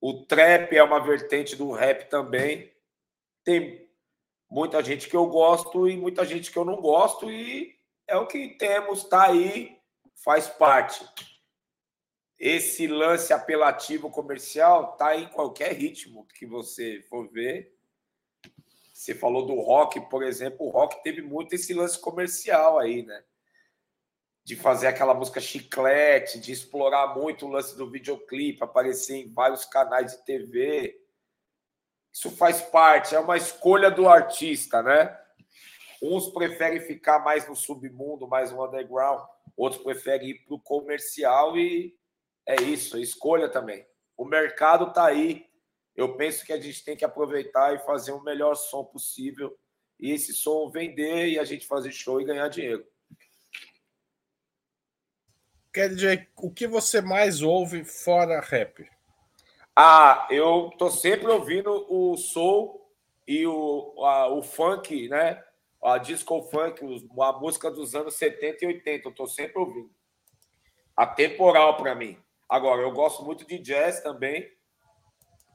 [0.00, 2.72] O trap é uma vertente do rap também.
[3.42, 3.88] Tem
[4.50, 8.26] muita gente que eu gosto e muita gente que eu não gosto e é o
[8.26, 9.78] que temos, tá aí,
[10.14, 11.04] faz parte.
[12.38, 17.74] Esse lance apelativo comercial tá em qualquer ritmo que você for ver.
[18.92, 23.24] Você falou do rock, por exemplo, o rock teve muito esse lance comercial aí, né?
[24.46, 29.64] De fazer aquela música chiclete, de explorar muito o lance do videoclipe, aparecer em vários
[29.64, 30.96] canais de TV.
[32.14, 35.18] Isso faz parte, é uma escolha do artista, né?
[36.00, 39.20] Uns preferem ficar mais no submundo, mais no underground,
[39.56, 41.92] outros preferem ir para o comercial e
[42.46, 43.84] é isso, é escolha também.
[44.16, 45.44] O mercado está aí.
[45.96, 49.58] Eu penso que a gente tem que aproveitar e fazer o melhor som possível
[49.98, 52.86] e esse som vender e a gente fazer show e ganhar dinheiro.
[55.76, 58.88] Quer dizer, o que você mais ouve fora rap?
[59.76, 62.90] Ah, eu tô sempre ouvindo o soul
[63.28, 65.44] e o, a, o funk, né?
[65.84, 66.80] A disco funk,
[67.20, 69.90] a música dos anos 70 e 80, eu tô sempre ouvindo.
[70.96, 72.16] Atemporal para mim.
[72.48, 74.50] Agora, eu gosto muito de jazz também.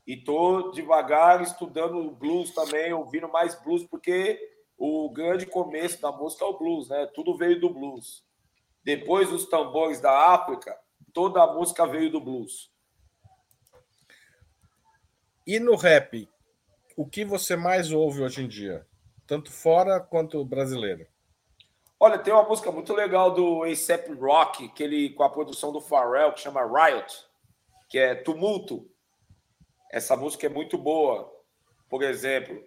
[0.06, 4.40] E tô devagar estudando blues também, ouvindo mais blues, porque
[4.78, 7.08] o grande começo da música é o blues, né?
[7.08, 8.24] Tudo veio do blues.
[8.84, 10.78] Depois dos tambores da África,
[11.14, 12.72] toda a música veio do blues.
[15.46, 16.30] E no rap,
[16.96, 18.88] o que você mais ouve hoje em dia?
[19.28, 21.08] Tanto fora quanto brasileiro?
[22.00, 25.80] Olha, tem uma música muito legal do A$AP Rock, que ele, com a produção do
[25.80, 27.14] Pharrell, que chama Riot,
[27.88, 28.90] que é Tumulto.
[29.92, 31.32] Essa música é muito boa,
[31.88, 32.64] por exemplo.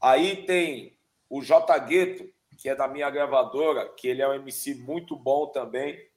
[0.00, 0.96] Aí tem
[1.28, 5.46] o J Gueto, que é da minha gravadora, que ele é um MC muito bom
[5.46, 6.08] também.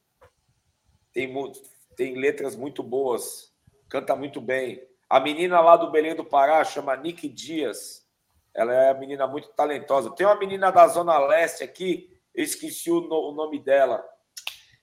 [1.11, 1.33] Tem,
[1.95, 3.53] tem letras muito boas,
[3.89, 4.87] canta muito bem.
[5.09, 8.07] A menina lá do Belém do Pará chama Nick Dias.
[8.53, 10.11] Ela é uma menina muito talentosa.
[10.11, 14.03] Tem uma menina da Zona Leste aqui, eu esqueci o, no, o nome dela.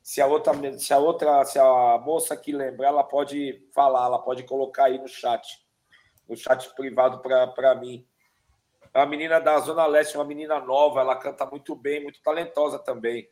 [0.03, 4.19] Se a outra, se a outra, se a moça que lembrar, ela pode falar, ela
[4.19, 5.47] pode colocar aí no chat,
[6.29, 8.07] no chat privado para mim.
[8.97, 12.79] É uma menina da Zona Leste, uma menina nova, ela canta muito bem, muito talentosa
[12.79, 13.29] também.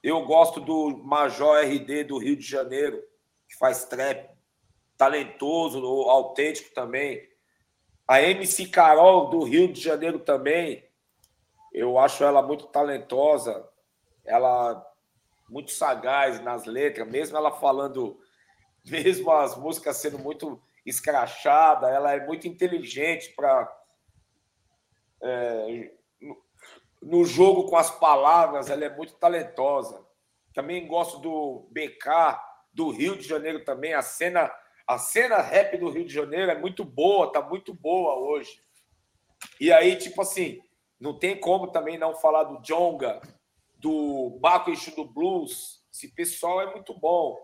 [0.00, 3.02] Eu gosto do Major RD do Rio de Janeiro,
[3.48, 4.30] que faz trap,
[4.96, 7.28] talentoso, autêntico também.
[8.06, 10.88] A MC Carol do Rio de Janeiro também,
[11.72, 13.68] eu acho ela muito talentosa,
[14.24, 14.88] ela
[15.50, 18.20] muito sagaz nas letras, mesmo ela falando,
[18.86, 23.81] mesmo as músicas sendo muito escrachada, ela é muito inteligente para
[25.22, 25.92] é,
[27.00, 30.06] no jogo com as palavras, ela é muito talentosa.
[30.54, 32.38] Também gosto do BK
[32.72, 34.50] do Rio de Janeiro também, a cena
[34.86, 38.60] a cena rap do Rio de Janeiro é muito boa, tá muito boa hoje.
[39.60, 40.60] E aí, tipo assim,
[41.00, 43.20] não tem como também não falar do Jonga,
[43.78, 45.84] do Baco Eixo do Blues.
[45.92, 47.38] Esse pessoal é muito bom.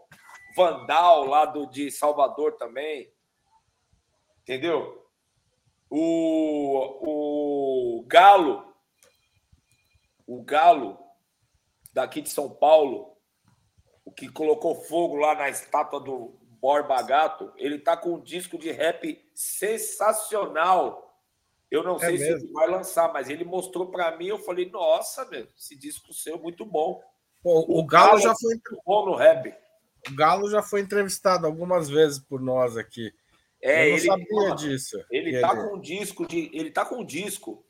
[0.57, 3.13] Vandal, lá do, de Salvador também.
[4.43, 5.08] Entendeu?
[5.91, 8.75] O, o Galo,
[10.27, 10.99] o Galo,
[11.93, 13.17] daqui de São Paulo,
[14.05, 18.59] o que colocou fogo lá na estátua do Borba Gato, ele tá com um disco
[18.59, 21.09] de rap sensacional
[21.71, 22.25] eu não é sei mesmo?
[22.25, 24.27] se ele vai lançar, mas ele mostrou para mim.
[24.27, 27.03] Eu falei, nossa, meu, esse disco seu é muito bom.
[27.43, 29.55] Pô, o, o, Galo, Galo já foi muito bom no rap.
[30.09, 33.13] O Galo já foi entrevistado algumas vezes por nós aqui.
[33.63, 35.05] É, eu não ele, sabia disso.
[35.11, 37.65] Ele tá com um disco de, ele tá com um disco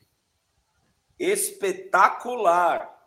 [1.17, 2.97] espetacular.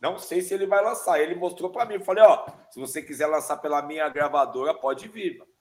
[0.00, 1.20] Não sei se ele vai lançar.
[1.20, 1.94] Ele mostrou para mim.
[1.94, 5.38] Eu falei, ó, se você quiser lançar pela minha gravadora, pode vir.
[5.38, 5.52] Mano.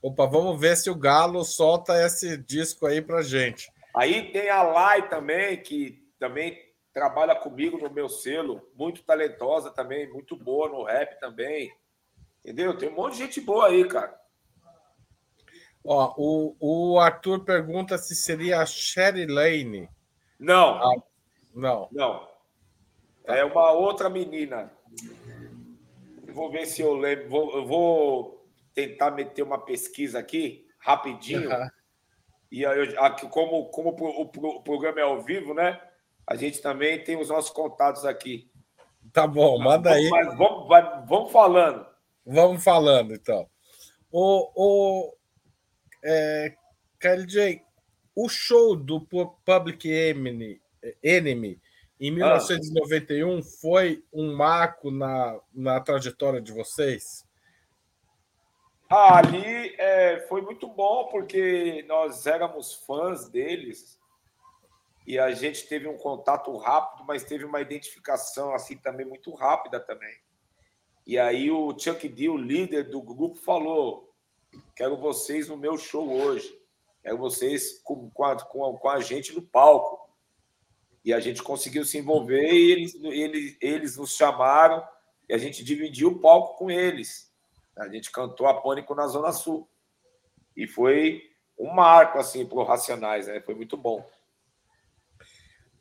[0.00, 3.68] Opa, vamos ver se o Galo solta esse disco aí pra gente.
[3.94, 6.56] Aí tem a Lai também, que também
[6.92, 11.72] trabalha comigo no meu selo, muito talentosa também, muito boa no rap também.
[12.44, 12.76] Entendeu?
[12.76, 14.16] Tem um monte de gente boa aí, cara.
[15.84, 19.88] Ó, o, o Arthur pergunta se seria a Sherry Lane.
[20.38, 20.74] Não.
[20.74, 21.02] Ah,
[21.54, 21.88] não.
[21.90, 22.28] Não.
[23.24, 24.72] É uma outra menina.
[26.32, 27.28] Vou ver se eu lembro.
[27.28, 31.50] Vou, eu vou tentar meter uma pesquisa aqui, rapidinho.
[31.50, 31.68] Uhum.
[32.50, 32.94] E aí,
[33.30, 35.80] como, como o, programa é ao vivo, né?
[36.26, 38.50] A gente também tem os nossos contatos aqui.
[39.12, 40.08] Tá bom, manda aí.
[40.08, 40.68] Mas vamos,
[41.06, 41.86] vamos falando.
[42.24, 43.48] Vamos falando, então.
[44.10, 45.17] O, o
[46.02, 46.54] é,
[46.98, 47.62] KLJ,
[48.14, 49.00] o show do
[49.44, 50.60] Public Enemy,
[51.02, 51.60] Enemy
[52.00, 53.42] em 1991 ah.
[53.60, 57.26] foi um marco na, na trajetória de vocês?
[58.88, 63.98] Ah, ali é, foi muito bom porque nós éramos fãs deles
[65.06, 69.80] e a gente teve um contato rápido, mas teve uma identificação assim também muito rápida
[69.80, 70.16] também.
[71.06, 74.07] E aí o Chuck D, o líder do grupo, falou:
[74.74, 76.52] quero vocês no meu show hoje,
[77.02, 80.08] quero vocês com, com, a, com, a, gente no palco.
[81.04, 84.86] E a gente conseguiu se envolver e eles, eles, eles nos chamaram
[85.28, 87.32] e a gente dividiu o palco com eles.
[87.76, 89.68] A gente cantou a Pânico na Zona Sul.
[90.56, 91.22] E foi
[91.58, 93.40] um marco, assim, para Racionais, né?
[93.40, 94.04] Foi muito bom.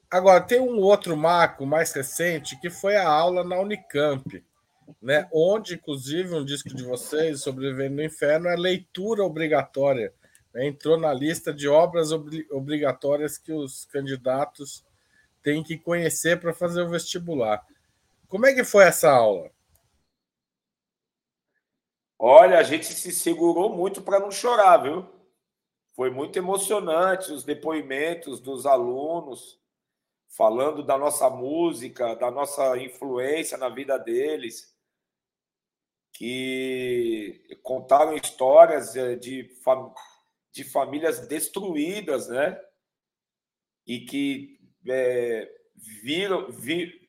[0.10, 4.44] Agora, tem um outro marco mais recente, que foi a aula na Unicamp,
[5.02, 5.28] né?
[5.32, 10.14] onde, inclusive, um disco de vocês, Sobrevivendo no Inferno, é leitura obrigatória.
[10.54, 10.68] Né?
[10.68, 14.86] Entrou na lista de obras obrigatórias que os candidatos
[15.42, 17.66] têm que conhecer para fazer o vestibular.
[18.28, 19.50] Como é que foi essa aula?
[22.20, 25.08] Olha, a gente se segurou muito para não chorar, viu?
[25.94, 29.60] Foi muito emocionante os depoimentos dos alunos
[30.28, 34.76] falando da nossa música, da nossa influência na vida deles,
[36.18, 39.94] que contaram histórias eh, de, fam
[40.52, 42.60] de famílias destruídas, né?
[43.86, 47.08] E que é, viram, vi,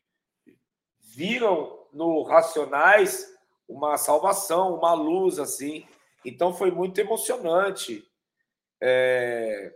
[0.99, 3.35] viram no Racionais
[3.67, 5.89] uma salvação, uma luz, assim.
[6.23, 8.07] Então foi muito emocionante.
[8.79, 9.75] É,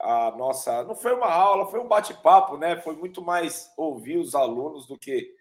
[0.00, 0.82] a nossa.
[0.84, 2.80] Não foi uma aula, foi um bate-papo, né?
[2.80, 5.36] Foi muito mais ouvir os alunos do que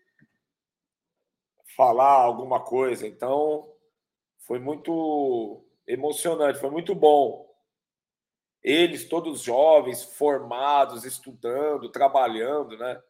[1.75, 3.07] falar alguma coisa.
[3.07, 3.69] Então
[4.39, 7.49] foi muito emocionante, foi muito bom.
[8.63, 13.01] Eles, todos jovens, formados, estudando, trabalhando, né?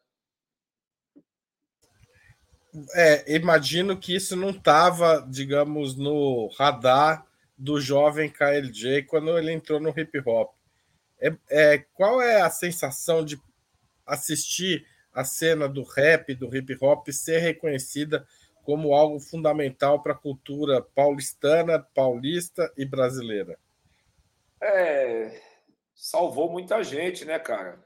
[2.94, 9.78] é, imagino que isso não estava, digamos, no radar do jovem KLJ quando ele entrou
[9.78, 10.54] no hip hop.
[11.20, 13.40] É, é, qual é a sensação de
[14.06, 18.26] assistir a cena do rap, do hip hop ser reconhecida
[18.62, 23.58] como algo fundamental para a cultura paulistana, paulista e brasileira?
[24.60, 25.40] É,
[25.94, 27.84] salvou muita gente, né, cara?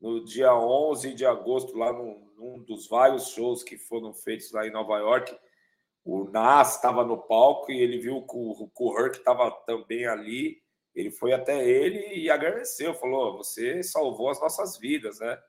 [0.00, 4.66] No dia 11 de agosto, lá num, num dos vários shows que foram feitos lá
[4.66, 5.36] em Nova York,
[6.04, 10.62] o Nas estava no palco e ele viu que o, que Herc estava também ali.
[10.94, 15.40] Ele foi até ele e agradeceu, falou: Você salvou as nossas vidas, né?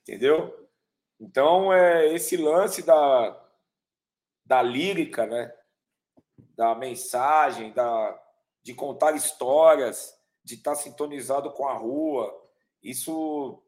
[0.00, 0.65] Entendeu?
[1.18, 3.42] Então, é esse lance da,
[4.44, 5.52] da lírica, né?
[6.54, 8.22] Da mensagem, da,
[8.62, 10.14] de contar histórias,
[10.44, 12.32] de estar tá sintonizado com a rua.
[12.82, 13.62] Isso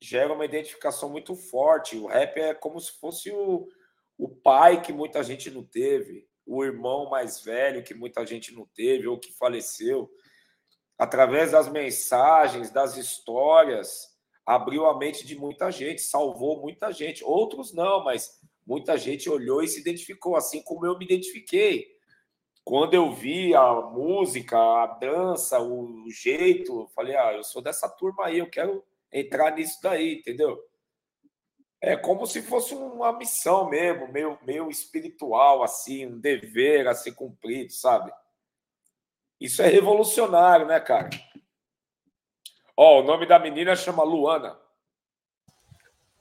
[0.00, 1.96] gera uma identificação muito forte.
[1.96, 3.68] O rap é como se fosse o,
[4.16, 8.66] o pai que muita gente não teve, o irmão mais velho que muita gente não
[8.74, 10.10] teve ou que faleceu.
[10.98, 14.09] Através das mensagens, das histórias,
[14.50, 17.22] abriu a mente de muita gente, salvou muita gente.
[17.22, 21.86] Outros não, mas muita gente olhou e se identificou, assim como eu me identifiquei.
[22.64, 27.88] Quando eu vi a música, a dança, o jeito, eu falei, ah, eu sou dessa
[27.88, 30.60] turma aí, eu quero entrar nisso daí, entendeu?
[31.80, 37.12] É como se fosse uma missão mesmo, meio, meio espiritual, assim, um dever a ser
[37.12, 38.12] cumprido, sabe?
[39.40, 41.08] Isso é revolucionário, né, cara?
[42.82, 44.56] Ó, o nome da menina chama Luana.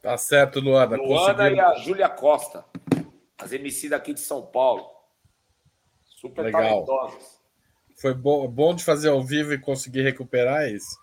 [0.01, 0.97] Tá certo, Luana.
[0.97, 2.65] Luana e a Júlia Costa,
[3.37, 4.85] as MC daqui de São Paulo.
[6.03, 6.61] Super Legal.
[6.61, 7.39] talentosas.
[7.95, 10.99] Foi bom, bom de fazer ao vivo e conseguir recuperar isso.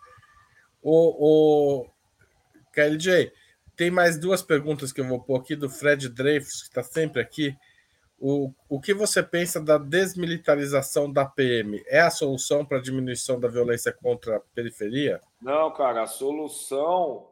[0.83, 1.91] O, o
[2.71, 3.33] KLJ,
[3.75, 7.23] tem mais duas perguntas que eu vou pôr aqui do Fred Dreyfus, que está sempre
[7.23, 7.57] aqui.
[8.19, 11.83] O, o que você pensa da desmilitarização da PM?
[11.87, 15.21] É a solução para a diminuição da violência contra a periferia?
[15.41, 17.29] Não, cara, a solução,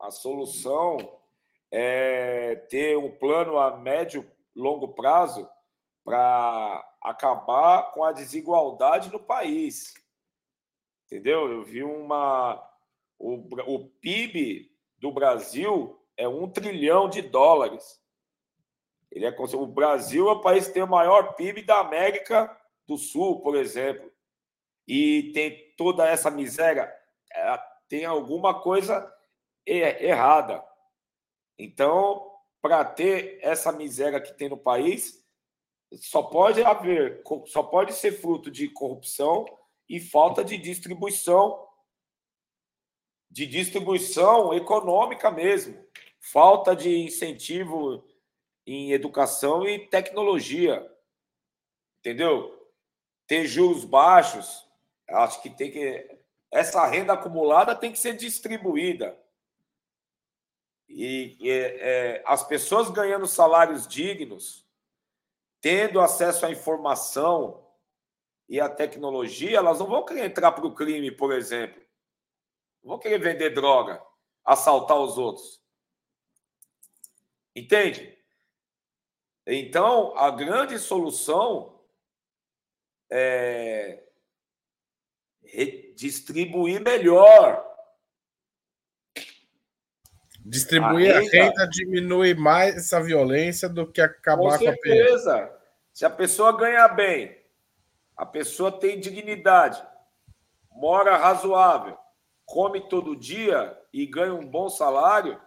[0.00, 0.96] a solução
[1.70, 4.26] é ter um plano a médio,
[4.56, 5.48] longo prazo
[6.04, 9.94] para acabar com a desigualdade no país.
[11.06, 11.50] Entendeu?
[11.50, 12.62] Eu vi uma.
[13.18, 13.34] O,
[13.66, 18.01] o PIB do Brasil é um trilhão de dólares.
[19.14, 22.50] Ele é o Brasil é o país que tem o maior PIB da América
[22.86, 24.10] do Sul, por exemplo.
[24.88, 26.90] E tem toda essa miséria,
[27.88, 29.12] tem alguma coisa
[29.66, 30.64] errada.
[31.58, 35.22] Então, para ter essa miséria que tem no país,
[36.00, 39.44] só pode haver, só pode ser fruto de corrupção
[39.86, 41.68] e falta de distribuição,
[43.30, 45.78] de distribuição econômica mesmo,
[46.18, 48.02] falta de incentivo
[48.66, 50.88] em educação e tecnologia,
[52.00, 52.70] entendeu?
[53.26, 54.68] Ter juros baixos,
[55.08, 59.18] acho que tem que essa renda acumulada tem que ser distribuída.
[60.86, 64.68] E, e é, as pessoas ganhando salários dignos,
[65.62, 67.66] tendo acesso à informação
[68.46, 71.80] e à tecnologia, elas não vão querer entrar para o crime, por exemplo.
[72.82, 74.04] Não vão querer vender droga,
[74.44, 75.62] assaltar os outros.
[77.56, 78.21] Entende?
[79.46, 81.80] Então, a grande solução
[83.10, 84.02] é
[85.44, 87.68] redistribuir melhor.
[90.44, 94.58] Distribuir a renda, a renda, diminui mais essa violência do que acabar com, com a
[94.58, 95.52] certeza.
[95.92, 97.36] Se a pessoa ganha bem,
[98.16, 99.82] a pessoa tem dignidade,
[100.70, 101.96] mora razoável,
[102.44, 105.40] come todo dia e ganha um bom salário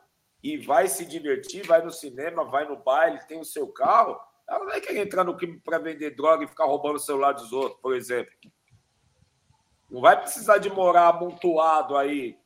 [0.45, 4.15] e vai se divertir, vai no cinema, vai no baile, tem o seu carro,
[4.47, 7.31] ela não vai querer entrar no crime para vender droga e ficar roubando o celular
[7.31, 8.31] dos outros, por exemplo.
[9.89, 12.37] Não vai precisar de morar amontoado aí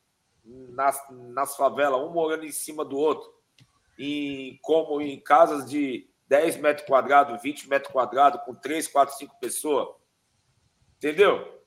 [0.46, 3.30] nas, nas favelas, um morando em cima do outro,
[4.00, 9.40] em, como em casas de 10 metros quadrados, 20 metros quadrados, com 3, 4, 5
[9.42, 9.90] pessoas.
[10.96, 11.66] Entendeu?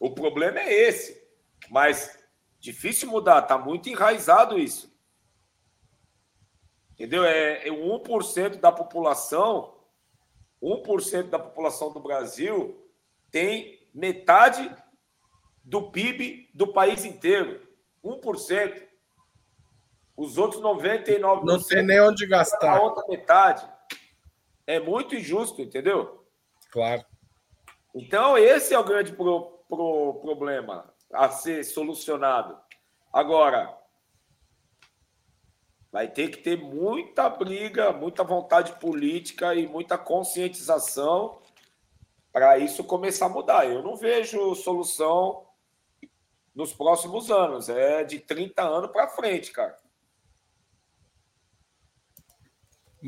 [0.00, 1.22] O problema é esse.
[1.68, 2.18] Mas
[2.58, 4.95] difícil mudar, está muito enraizado isso.
[6.96, 7.24] Entendeu?
[7.24, 9.76] É, é 1% da população,
[10.62, 12.82] 1% da população do Brasil
[13.30, 14.74] tem metade
[15.62, 17.60] do PIB do país inteiro.
[18.02, 18.82] 1%.
[20.16, 21.44] Os outros 99%.
[21.44, 22.78] Não tem nem onde gastar.
[22.78, 23.68] A outra metade.
[24.66, 26.24] É muito injusto, entendeu?
[26.72, 27.04] Claro.
[27.94, 32.58] Então, esse é o grande pro, pro, problema a ser solucionado.
[33.12, 33.76] Agora,
[35.96, 41.40] vai ter que ter muita briga, muita vontade política e muita conscientização
[42.30, 43.66] para isso começar a mudar.
[43.66, 45.46] Eu não vejo solução
[46.54, 47.70] nos próximos anos.
[47.70, 49.74] É de 30 anos para frente, cara.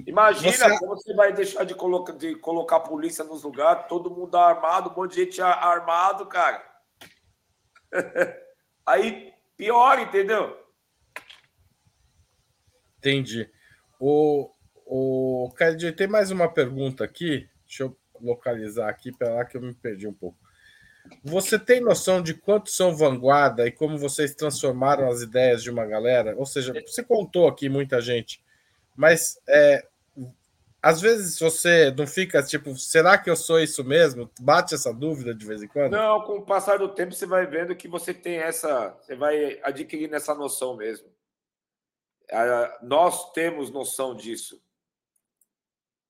[0.07, 0.79] Imagina você...
[0.79, 4.89] como você vai deixar de colocar, de colocar a polícia nos lugares, todo mundo armado,
[4.89, 6.67] um monte de gente armado, cara.
[8.87, 10.68] Aí pior, entendeu?
[12.99, 13.49] Entendi.
[13.99, 14.51] O,
[14.85, 17.49] o Kennedy, tem mais uma pergunta aqui.
[17.67, 20.37] Deixa eu localizar aqui, para lá que eu me perdi um pouco.
[21.25, 25.87] Você tem noção de quantos são vanguarda e como vocês transformaram as ideias de uma
[25.87, 26.35] galera?
[26.37, 28.43] Ou seja, você contou aqui muita gente,
[28.95, 29.87] mas é,
[30.83, 34.31] às vezes você não fica tipo, será que eu sou isso mesmo?
[34.41, 35.93] Bate essa dúvida de vez em quando?
[35.93, 39.59] Não, com o passar do tempo você vai vendo que você tem essa, você vai
[39.63, 41.07] adquirindo essa noção mesmo.
[42.83, 44.63] Nós temos noção disso.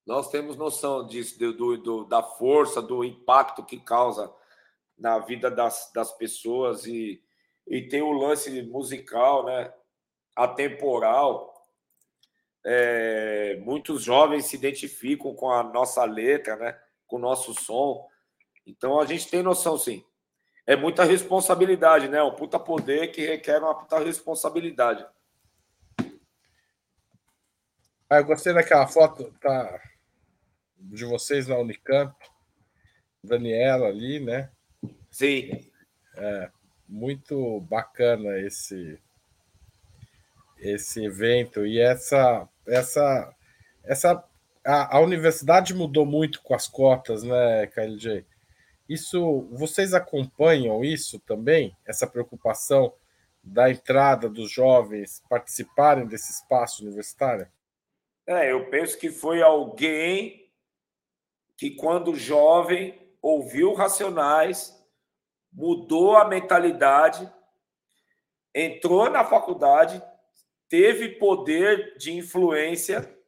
[0.06, 4.32] Nós temos noção disso, do, do, da força, do impacto que causa
[4.96, 7.22] na vida das, das pessoas e,
[7.66, 9.72] e tem o lance musical, né?
[10.34, 11.54] Atemporal.
[12.64, 16.80] É, muitos jovens se identificam com a nossa letra, né?
[17.06, 18.08] Com o nosso som.
[18.66, 20.04] Então a gente tem noção, sim.
[20.66, 22.22] É muita responsabilidade, né?
[22.22, 25.06] Um puta poder que requer uma puta responsabilidade.
[28.11, 29.80] Ah, eu gostei daquela foto tá,
[30.78, 32.14] de vocês na Unicamp.
[33.22, 34.50] Daniela ali, né?
[35.11, 35.70] Sim.
[36.16, 36.50] É,
[36.88, 38.98] muito bacana esse
[40.59, 43.34] esse evento e essa essa
[43.84, 44.24] essa
[44.64, 48.24] a, a universidade mudou muito com as cotas, né, KLJ?
[48.88, 51.76] Isso vocês acompanham isso também?
[51.86, 52.92] Essa preocupação
[53.44, 57.46] da entrada dos jovens participarem desse espaço universitário?
[58.28, 60.52] É, eu penso que foi alguém
[61.56, 64.78] que, quando jovem, ouviu Racionais,
[65.50, 67.32] mudou a mentalidade,
[68.54, 70.02] entrou na faculdade,
[70.68, 73.18] teve poder de influência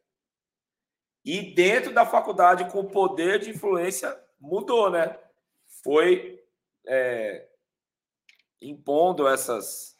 [1.25, 5.19] e dentro da faculdade, com poder de influência, mudou, né?
[5.83, 6.43] Foi
[6.85, 7.49] é,
[8.61, 9.99] impondo essas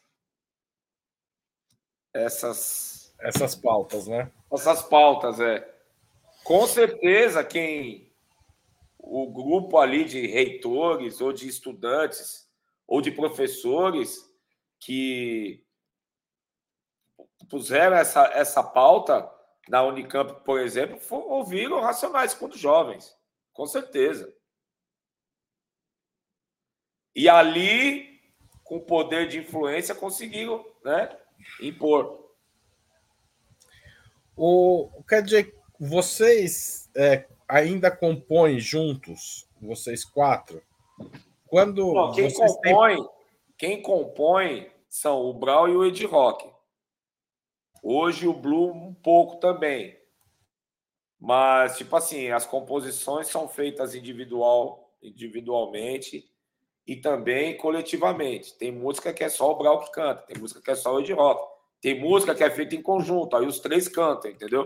[2.14, 4.30] essas essas pautas, né?
[4.52, 5.68] essas pautas, é.
[6.44, 8.12] Com certeza, quem
[8.98, 12.48] o grupo ali de reitores ou de estudantes
[12.86, 14.30] ou de professores
[14.78, 15.64] que
[17.48, 19.30] puseram essa, essa pauta
[19.68, 23.16] na Unicamp, por exemplo, ouviram Racionais quando jovens,
[23.52, 24.32] com certeza.
[27.14, 28.20] E ali,
[28.64, 31.16] com poder de influência, conseguiram né,
[31.60, 32.21] impor.
[34.44, 40.60] O, quer dizer, vocês é, ainda compõem juntos, vocês quatro?
[41.46, 43.08] Quando Não, quem compõe, têm...
[43.56, 46.50] quem compõe são o Brau e o Ed Rock.
[47.80, 49.96] Hoje o Blue um pouco também.
[51.20, 56.28] Mas, tipo assim, as composições são feitas individual, individualmente
[56.84, 58.58] e também coletivamente.
[58.58, 61.00] Tem música que é só o Brau que canta, tem música que é só o
[61.00, 61.51] Ed Rock.
[61.82, 64.64] Tem música que é feita em conjunto, aí os três cantam, entendeu?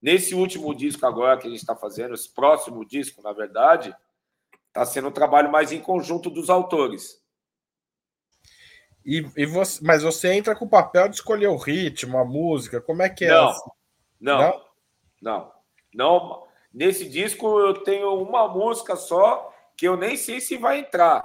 [0.00, 3.94] Nesse último disco agora que a gente está fazendo, esse próximo disco, na verdade,
[4.68, 7.22] está sendo um trabalho mais em conjunto dos autores.
[9.04, 12.80] E, e você, mas você entra com o papel de escolher o ritmo, a música,
[12.80, 13.28] como é que é?
[13.28, 13.54] Não,
[14.18, 14.64] não, não,
[15.20, 15.52] não,
[15.94, 16.48] não.
[16.72, 21.22] Nesse disco eu tenho uma música só que eu nem sei se vai entrar.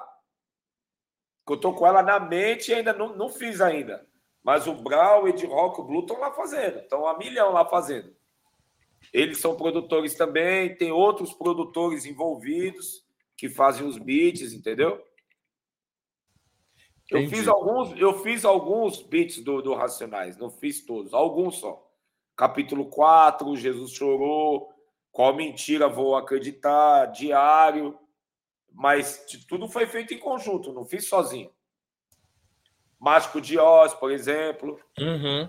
[1.50, 4.06] Eu tô com ela na mente e ainda não, não fiz ainda.
[4.46, 7.66] Mas o Brau, o Ed Rock, o Blue estão lá fazendo, estão a milhão lá
[7.66, 8.16] fazendo.
[9.12, 13.04] Eles são produtores também, tem outros produtores envolvidos
[13.36, 15.04] que fazem os beats, entendeu?
[17.10, 21.84] Eu fiz alguns, eu fiz alguns beats do, do Racionais, não fiz todos, alguns só.
[22.36, 24.70] Capítulo 4, Jesus chorou,
[25.12, 27.98] qual mentira vou acreditar, diário,
[28.72, 31.55] mas tudo foi feito em conjunto, não fiz sozinho.
[33.06, 34.80] Mágico de Oz, por exemplo.
[34.98, 35.48] Uhum.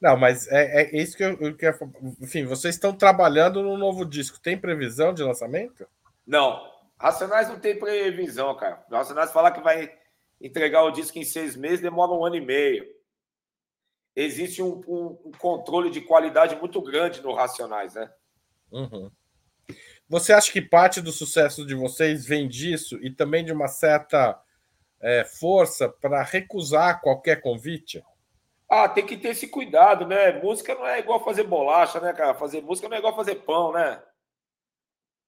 [0.00, 1.76] Não, mas é, é isso que eu, eu quero.
[2.22, 4.38] Enfim, vocês estão trabalhando no novo disco.
[4.38, 5.88] Tem previsão de lançamento?
[6.24, 6.72] Não.
[6.96, 8.86] Racionais não tem previsão, cara.
[8.88, 9.92] Racionais falar que vai
[10.40, 12.86] entregar o disco em seis meses, demora um ano e meio.
[14.14, 18.08] Existe um, um, um controle de qualidade muito grande no Racionais, né?
[18.70, 19.10] Uhum.
[20.08, 24.40] Você acha que parte do sucesso de vocês vem disso e também de uma certa
[25.04, 28.02] é, força para recusar qualquer convite?
[28.66, 30.32] Ah, tem que ter esse cuidado, né?
[30.40, 32.34] Música não é igual fazer bolacha, né, cara?
[32.34, 34.02] Fazer música não é igual fazer pão, né?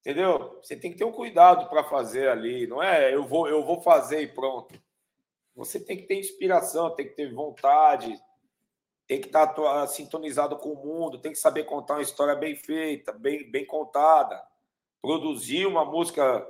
[0.00, 0.58] Entendeu?
[0.62, 3.14] Você tem que ter um cuidado para fazer ali, não é?
[3.14, 4.74] Eu vou, eu vou fazer e pronto.
[5.54, 8.18] Você tem que ter inspiração, tem que ter vontade,
[9.06, 12.56] tem que estar tá sintonizado com o mundo, tem que saber contar uma história bem
[12.56, 14.42] feita, bem, bem contada,
[15.02, 16.46] produzir uma música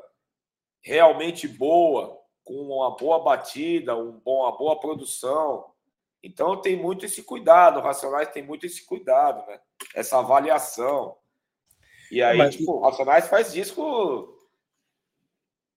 [0.80, 5.72] realmente boa, com uma boa batida, um bom, uma boa produção.
[6.22, 9.60] Então tem muito esse cuidado, o Racionais tem muito esse cuidado, né?
[9.92, 11.18] Essa avaliação.
[12.08, 12.54] E aí, Mas...
[12.54, 14.32] tipo, o Racionais faz disco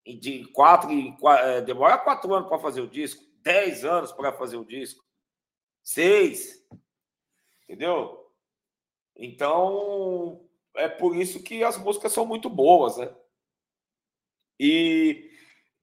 [0.06, 4.66] de quatro, é, demora quatro anos para fazer o disco, dez anos para fazer o
[4.66, 5.04] disco,
[5.84, 6.64] seis,
[7.64, 8.32] entendeu?
[9.16, 13.12] Então é por isso que as músicas são muito boas, né?
[14.60, 15.32] E,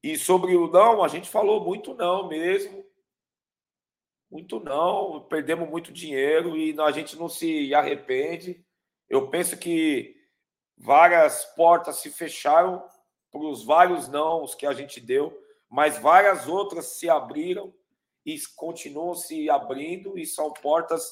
[0.07, 2.87] e sobre o não, a gente falou muito não mesmo.
[4.31, 8.65] Muito não, perdemos muito dinheiro e a gente não se arrepende.
[9.09, 10.15] Eu penso que
[10.79, 12.87] várias portas se fecharam
[13.33, 15.37] para os vários nãos que a gente deu,
[15.69, 17.75] mas várias outras se abriram
[18.25, 21.05] e continuam se abrindo e são portas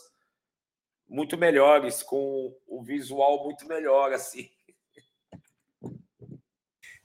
[1.08, 4.48] muito melhores, com o visual muito melhor, assim.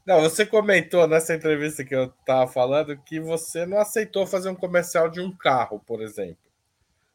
[0.05, 4.55] Não, você comentou nessa entrevista que eu estava falando que você não aceitou fazer um
[4.55, 6.49] comercial de um carro, por exemplo.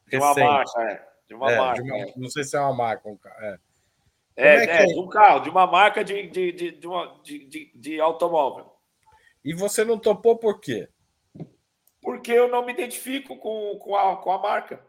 [0.07, 1.09] De uma marca, é.
[1.27, 1.83] De uma é, marca.
[1.83, 2.13] De uma, é.
[2.17, 3.45] Não sei se é uma marca, um carro.
[3.45, 3.59] É.
[4.37, 7.73] É, é, é, de um carro, de uma marca de, de, de, de, uma, de,
[7.75, 8.73] de, automóvel.
[9.45, 10.89] E você não topou por quê?
[12.03, 14.85] Porque eu não me identifico com, com, a, com a marca.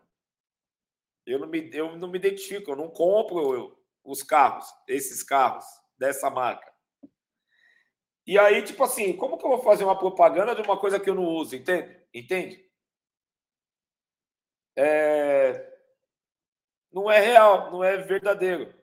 [1.26, 5.66] Eu não, me, eu não me identifico, eu não compro os carros, esses carros
[5.98, 6.75] dessa marca.
[8.26, 11.10] E aí, tipo assim, como que eu vou fazer uma propaganda de uma coisa que
[11.10, 11.96] eu não uso, entende?
[12.14, 12.66] Entende?
[14.76, 15.74] É...
[16.92, 18.74] Não é real, não é verdadeiro.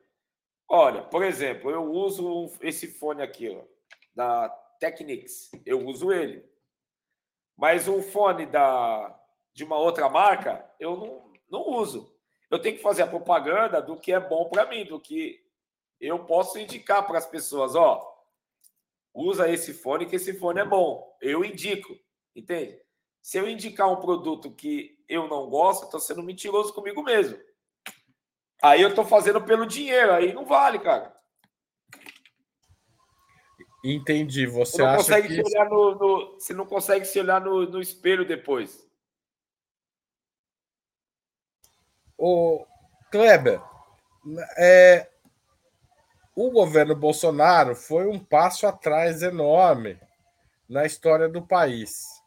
[0.68, 3.64] Olha, por exemplo, eu uso esse fone aqui, ó,
[4.14, 5.50] da Technics.
[5.66, 6.44] Eu uso ele.
[7.56, 9.18] Mas um fone da,
[9.52, 12.14] de uma outra marca, eu não, não uso.
[12.50, 15.44] Eu tenho que fazer a propaganda do que é bom para mim, do que
[16.00, 18.11] eu posso indicar para as pessoas, ó,
[19.14, 21.16] usa esse fone que esse fone é bom.
[21.20, 21.94] Eu indico,
[22.34, 22.80] entende?
[23.20, 27.38] Se eu indicar um produto que eu não gosto, estou sendo mentiroso comigo mesmo.
[28.62, 31.14] Aí eu tô fazendo pelo dinheiro, aí não vale, cara.
[33.84, 34.46] Entendi.
[34.46, 35.34] Você, você não acha consegue que...
[35.34, 38.88] se olhar no, no, você não consegue se olhar no, no espelho depois.
[42.16, 42.64] O
[43.10, 43.60] Kleber,
[44.56, 45.11] é,
[46.34, 49.98] o governo Bolsonaro foi um passo atrás enorme
[50.68, 52.22] na história do país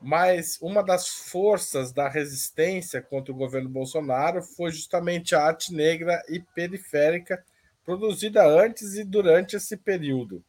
[0.00, 6.22] mas uma das forças da resistência contra o governo Bolsonaro foi justamente a arte negra
[6.28, 7.44] e periférica
[7.84, 10.44] produzida antes e durante esse período.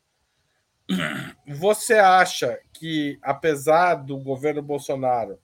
[1.48, 5.40] Você acha que, apesar do governo Bolsonaro,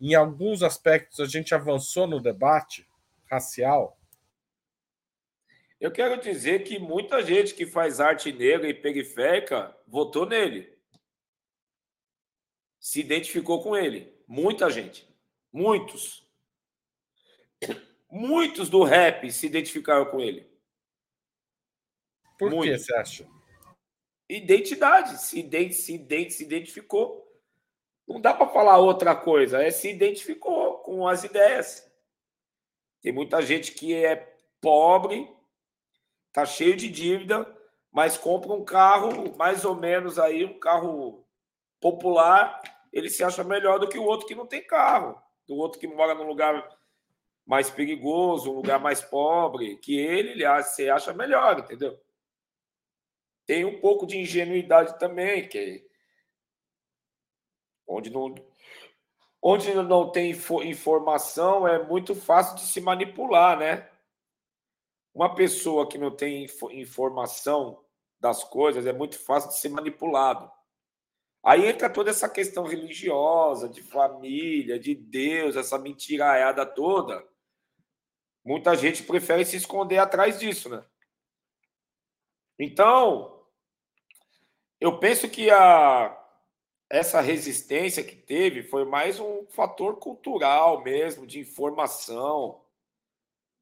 [0.00, 2.86] em alguns aspectos a gente avançou no debate
[3.30, 3.98] racial?
[5.80, 10.78] Eu quero dizer que muita gente que faz arte negra e periférica votou nele
[12.78, 14.14] se identificou com ele.
[14.26, 15.08] Muita gente.
[15.52, 16.26] Muitos.
[18.10, 20.50] Muitos do rap se identificaram com ele.
[22.38, 22.80] Por Muitos.
[22.80, 23.28] que você acha?
[24.28, 25.20] Identidade.
[25.20, 27.26] Se, ident, se, ident, se identificou.
[28.08, 29.62] Não dá para falar outra coisa.
[29.62, 31.90] É se identificou com as ideias.
[33.02, 35.28] Tem muita gente que é pobre,
[36.32, 37.46] tá cheio de dívida,
[37.90, 41.26] mas compra um carro mais ou menos aí, um carro
[41.80, 42.60] popular,
[42.92, 45.86] ele se acha melhor do que o outro que não tem carro, do outro que
[45.86, 46.68] mora num lugar
[47.46, 51.98] mais perigoso, um lugar mais pobre, que ele, ele se acha melhor, entendeu?
[53.44, 55.84] Tem um pouco de ingenuidade também, que
[57.86, 58.34] onde não
[59.42, 60.32] onde não tem
[60.64, 63.88] informação é muito fácil de se manipular, né?
[65.14, 67.84] Uma pessoa que não tem informação
[68.18, 70.50] das coisas é muito fácil de ser manipulado.
[71.42, 77.26] Aí entra toda essa questão religiosa, de família, de Deus, essa mentiraiada toda.
[78.44, 80.84] Muita gente prefere se esconder atrás disso, né?
[82.58, 83.42] Então,
[84.78, 86.14] eu penso que a,
[86.90, 92.60] essa resistência que teve foi mais um fator cultural mesmo, de informação,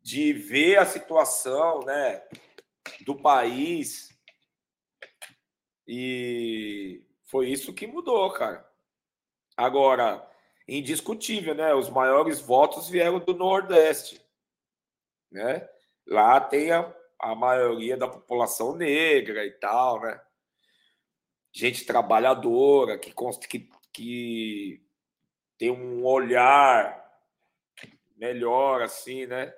[0.08, 2.26] de ver a situação né,
[3.04, 4.08] do país.
[5.86, 8.66] E foi isso que mudou, cara.
[9.54, 10.26] Agora,
[10.66, 11.74] indiscutível, né?
[11.74, 14.18] Os maiores votos vieram do Nordeste,
[15.30, 15.68] né?
[16.06, 20.18] Lá tem a, a maioria da população negra e tal, né?
[21.52, 23.12] Gente trabalhadora que,
[23.46, 24.82] que, que
[25.58, 27.06] tem um olhar
[28.16, 29.52] melhor, assim, né?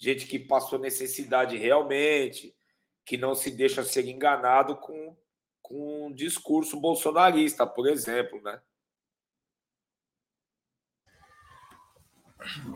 [0.00, 2.56] gente que passou necessidade realmente,
[3.04, 5.14] que não se deixa ser enganado com,
[5.60, 8.60] com um discurso bolsonarista, por exemplo, né?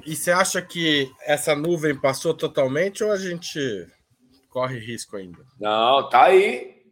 [0.05, 3.59] E você acha que essa nuvem passou totalmente ou a gente
[4.51, 5.43] corre risco ainda?
[5.59, 6.85] Não, tá aí.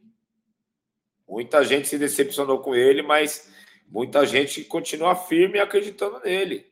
[1.29, 3.53] Muita gente se decepcionou com ele, mas
[3.87, 6.67] muita gente continua firme acreditando nele.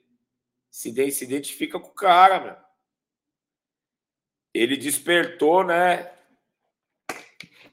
[0.71, 2.70] Se, se identifica com o cara, meu.
[4.53, 6.13] Ele despertou, né?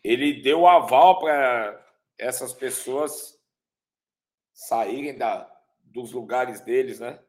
[0.03, 1.85] Ele deu aval para
[2.17, 3.37] essas pessoas
[4.53, 5.51] saírem da,
[5.81, 7.19] dos lugares deles, né?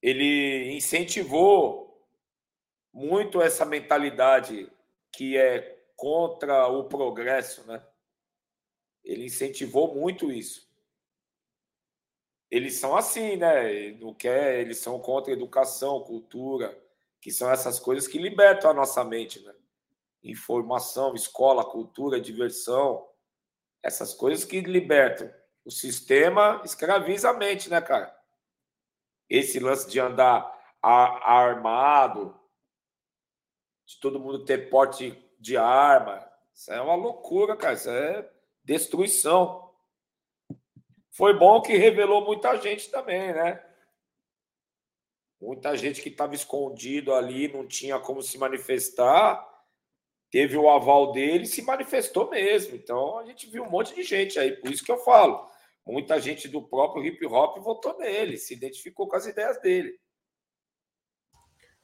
[0.00, 2.06] Ele incentivou
[2.92, 4.70] muito essa mentalidade
[5.12, 7.84] que é contra o progresso, né?
[9.04, 10.68] Ele incentivou muito isso.
[12.50, 13.92] Eles são assim, né?
[13.92, 16.81] Não quer, eles são contra educação, cultura,
[17.22, 19.54] que são essas coisas que libertam a nossa mente, né?
[20.24, 23.08] Informação, escola, cultura, diversão,
[23.80, 25.32] essas coisas que libertam.
[25.64, 28.12] O sistema escraviza a mente, né, cara?
[29.30, 30.52] Esse lance de andar
[30.82, 32.36] armado,
[33.86, 36.28] de todo mundo ter porte de arma.
[36.52, 37.74] Isso é uma loucura, cara.
[37.74, 38.28] Isso é
[38.64, 39.72] destruição.
[41.12, 43.64] Foi bom que revelou muita gente também, né?
[45.42, 49.44] Muita gente que estava escondido ali, não tinha como se manifestar,
[50.30, 52.76] teve o aval dele e se manifestou mesmo.
[52.76, 55.50] Então a gente viu um monte de gente aí, por isso que eu falo.
[55.84, 59.98] Muita gente do próprio hip hop votou nele, se identificou com as ideias dele.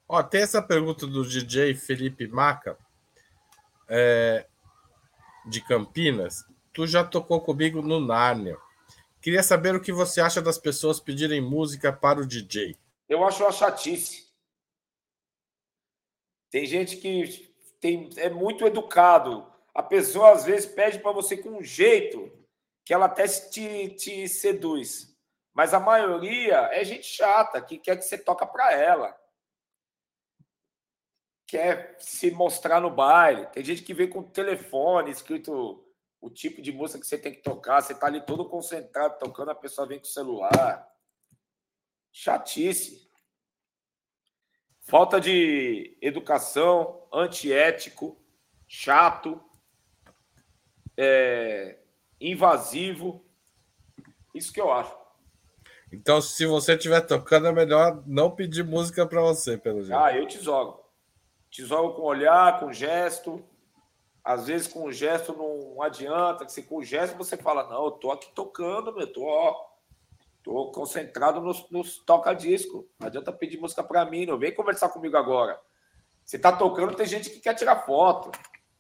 [0.09, 2.79] Ó, tem essa pergunta do DJ Felipe Maca,
[3.89, 4.47] é,
[5.47, 6.45] de Campinas.
[6.73, 8.57] Tu já tocou comigo no Nárnia.
[9.21, 12.77] Queria saber o que você acha das pessoas pedirem música para o DJ.
[13.09, 14.29] Eu acho uma chatice.
[16.51, 19.51] Tem gente que tem, é muito educado.
[19.75, 22.31] A pessoa às vezes pede para você com um jeito
[22.85, 25.17] que ela até te, te seduz.
[25.55, 29.19] Mas a maioria é gente chata que quer que você toca para ela
[31.49, 33.47] quer se mostrar no baile.
[33.47, 35.83] Tem gente que vem com o telefone escrito
[36.21, 37.81] o tipo de música que você tem que tocar.
[37.81, 40.87] Você tá ali todo concentrado tocando, a pessoa vem com o celular.
[42.13, 43.09] Chatice.
[44.83, 48.19] Falta de educação, antiético,
[48.67, 49.43] chato,
[50.97, 51.79] é,
[52.21, 53.25] invasivo.
[54.35, 54.97] Isso que eu acho.
[55.93, 59.99] Então, se você estiver tocando, é melhor não pedir música para você, pelo jeito.
[59.99, 60.85] Ah, eu te jogo.
[61.51, 63.43] Te joga com olhar, com gesto.
[64.23, 67.87] Às vezes com o gesto não adianta, que se com o gesto você fala, não,
[67.87, 69.68] eu tô aqui tocando, meu, tô, ó,
[70.49, 72.89] tô concentrado nos, nos toca-disco.
[72.99, 75.61] Não adianta pedir música para mim, não vem conversar comigo agora.
[76.25, 78.33] Você tá tocando, tem gente que quer tirar foto,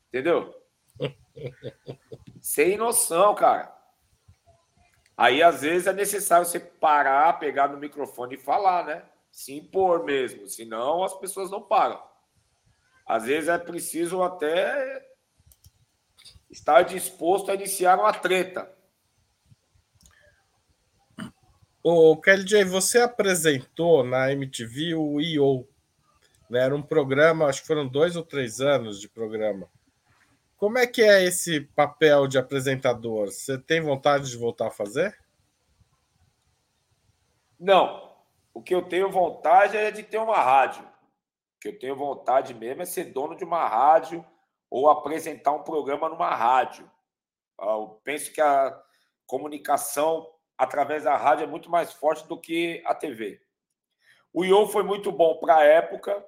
[0.08, 0.54] entendeu?
[2.40, 3.76] Sem noção, cara.
[5.14, 9.04] Aí, às vezes, é necessário você parar, pegar no microfone e falar, né?
[9.30, 12.02] Se impor mesmo, senão as pessoas não param.
[13.06, 15.06] Às vezes é preciso até
[16.48, 18.74] estar disposto a iniciar uma treta.
[21.82, 25.66] O Kelly J, você apresentou na MTV o I.O.
[26.50, 26.60] Né?
[26.60, 29.68] Era um programa, acho que foram dois ou três anos de programa.
[30.56, 33.30] Como é que é esse papel de apresentador?
[33.30, 35.16] Você tem vontade de voltar a fazer?
[37.58, 38.08] Não.
[38.52, 40.84] O que eu tenho vontade é de ter uma rádio
[41.60, 44.24] que eu tenho vontade mesmo é ser dono de uma rádio
[44.70, 46.90] ou apresentar um programa numa rádio.
[47.58, 48.80] Ah, eu penso que a
[49.26, 53.40] comunicação através da rádio é muito mais forte do que a TV.
[54.32, 56.26] O IO foi muito bom para a época.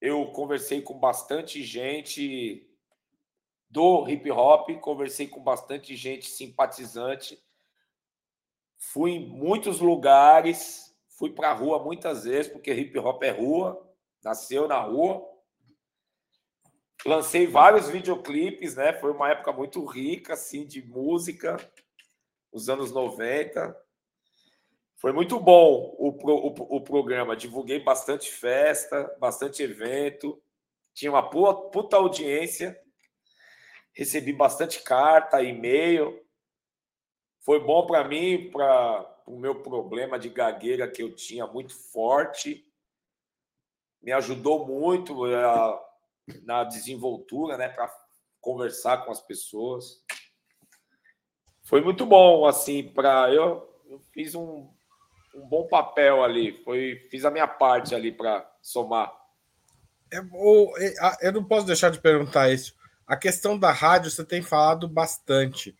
[0.00, 2.70] Eu conversei com bastante gente
[3.68, 7.42] do hip hop, conversei com bastante gente simpatizante.
[8.76, 13.84] Fui em muitos lugares Fui para a rua muitas vezes, porque hip hop é rua,
[14.22, 15.20] nasceu na rua.
[17.04, 18.92] Lancei vários videoclipes, né?
[18.92, 21.56] Foi uma época muito rica, assim, de música,
[22.52, 23.76] os anos 90.
[24.96, 27.36] Foi muito bom o, o, o programa.
[27.36, 30.42] Divulguei bastante festa, bastante evento.
[30.92, 32.78] Tinha uma puta audiência.
[33.92, 36.20] Recebi bastante carta, e-mail.
[37.40, 42.66] Foi bom para mim, para o meu problema de gagueira que eu tinha muito forte.
[44.02, 45.14] Me ajudou muito
[46.42, 47.92] na desenvoltura, né, para
[48.40, 50.04] conversar com as pessoas.
[51.68, 54.66] Foi muito bom, assim, para eu, eu fiz um,
[55.34, 59.12] um bom papel ali, foi fiz a minha parte ali para somar.
[60.10, 60.18] É,
[61.28, 62.74] eu não posso deixar de perguntar isso.
[63.06, 65.76] A questão da rádio você tem falado bastante.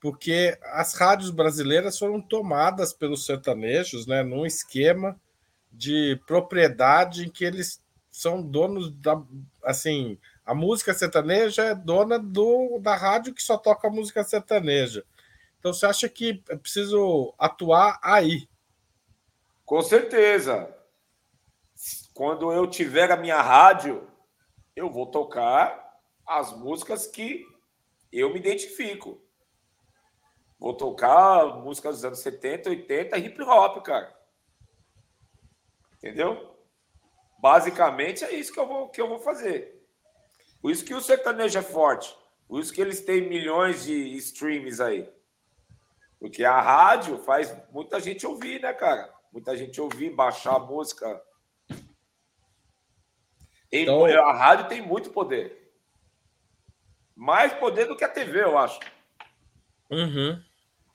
[0.00, 5.18] porque as rádios brasileiras foram tomadas pelos sertanejos, né, num esquema
[5.72, 9.20] de propriedade em que eles são donos da,
[9.64, 15.04] assim, a música sertaneja é dona do, da rádio que só toca música sertaneja.
[15.66, 18.48] Então você acha que é preciso atuar aí?
[19.64, 20.72] Com certeza.
[22.14, 24.08] Quando eu tiver a minha rádio,
[24.76, 27.44] eu vou tocar as músicas que
[28.12, 29.20] eu me identifico.
[30.56, 34.16] Vou tocar músicas dos anos 70, 80, hip hop, cara.
[35.96, 36.56] Entendeu?
[37.40, 39.84] Basicamente é isso que eu vou, que eu vou fazer.
[40.62, 42.16] Por isso que o sertanejo é forte.
[42.46, 45.15] Por isso que eles têm milhões de streams aí.
[46.18, 49.12] Porque a rádio faz muita gente ouvir, né, cara?
[49.32, 51.22] Muita gente ouvir, baixar a música.
[53.70, 55.72] Então, a rádio tem muito poder.
[57.14, 58.80] Mais poder do que a TV, eu acho.
[59.90, 60.42] Uhum.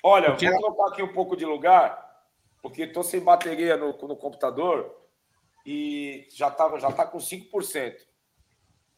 [0.04, 0.50] Olha, porque...
[0.50, 2.24] vou colocar aqui um pouco de lugar,
[2.62, 4.96] porque estou sem bateria no, no computador
[5.66, 7.96] e já está já tá com 5%.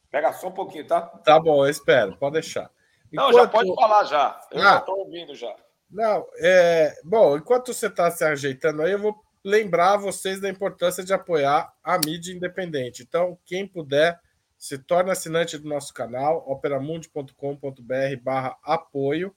[0.09, 1.01] Pega só um pouquinho, tá?
[1.01, 2.71] Tá bom, eu espero, pode deixar.
[3.11, 3.31] Enquanto...
[3.31, 4.41] Não, já pode falar já.
[4.51, 5.55] Eu ah, já estou ouvindo já.
[5.93, 6.99] Não, é.
[7.03, 11.71] Bom, enquanto você está se ajeitando aí, eu vou lembrar vocês da importância de apoiar
[11.83, 13.03] a mídia independente.
[13.03, 14.19] Então, quem puder,
[14.57, 19.35] se torne assinante do nosso canal, operamundi.com.br barra apoio,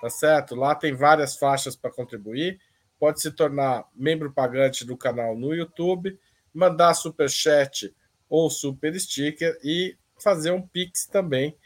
[0.00, 0.54] tá certo?
[0.54, 2.60] Lá tem várias faixas para contribuir.
[2.96, 6.16] Pode se tornar membro pagante do canal no YouTube,
[6.54, 7.92] mandar super chat
[8.28, 11.56] ou super sticker e fazer um pix também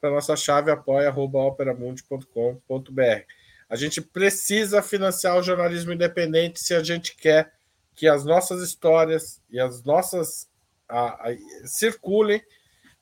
[0.00, 3.45] para nossa chave apoia@operamundi.com.br.
[3.68, 7.52] A gente precisa financiar o jornalismo independente se a gente quer
[7.94, 10.48] que as nossas histórias e as nossas
[10.88, 12.42] a, a, circulem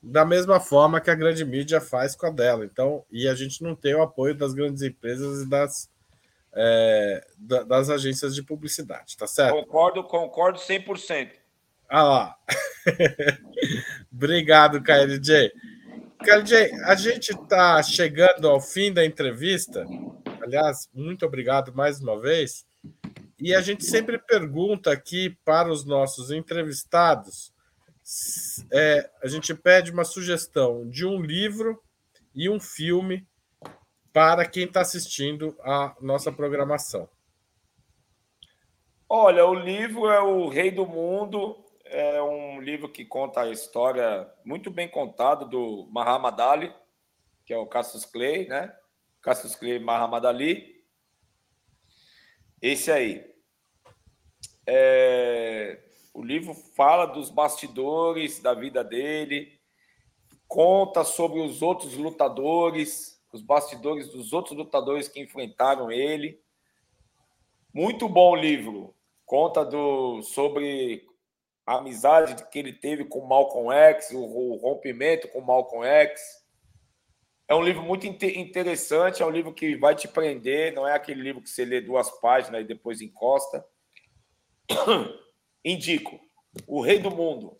[0.01, 2.63] da mesma forma que a grande mídia faz com a dela.
[2.63, 5.89] Então, e a gente não tem o apoio das grandes empresas e das,
[6.53, 9.55] é, da, das agências de publicidade, tá certo?
[9.55, 11.31] Concordo, concordo 100%.
[11.89, 12.35] Ah lá.
[14.11, 15.51] Obrigado, KLJ.
[16.23, 19.85] KLJ, a gente está chegando ao fim da entrevista.
[20.45, 22.67] Aliás, muito obrigado mais uma vez.
[23.39, 27.51] E a gente sempre pergunta aqui para os nossos entrevistados,
[28.71, 31.81] é, a gente pede uma sugestão de um livro
[32.35, 33.27] e um filme
[34.13, 37.09] para quem está assistindo a nossa programação.
[39.09, 44.31] Olha, o livro é O Rei do Mundo, é um livro que conta a história
[44.45, 46.71] muito bem contada do Muhammad Ali,
[47.43, 48.71] que é o Cassius Clay, né?
[49.25, 50.85] Cassius Clay Muhammad Ali.
[52.61, 53.25] Esse aí.
[54.67, 55.79] É,
[56.13, 59.59] o livro fala dos bastidores da vida dele,
[60.47, 66.39] conta sobre os outros lutadores, os bastidores dos outros lutadores que enfrentaram ele.
[67.73, 68.93] Muito bom o livro.
[69.25, 71.03] Conta do, sobre
[71.65, 76.44] a amizade que ele teve com Malcolm X, o, o rompimento com Malcolm X
[77.47, 81.21] é um livro muito interessante, é um livro que vai te prender, não é aquele
[81.21, 83.65] livro que você lê duas páginas e depois encosta.
[85.63, 86.19] Indico
[86.65, 87.55] O Rei do Mundo,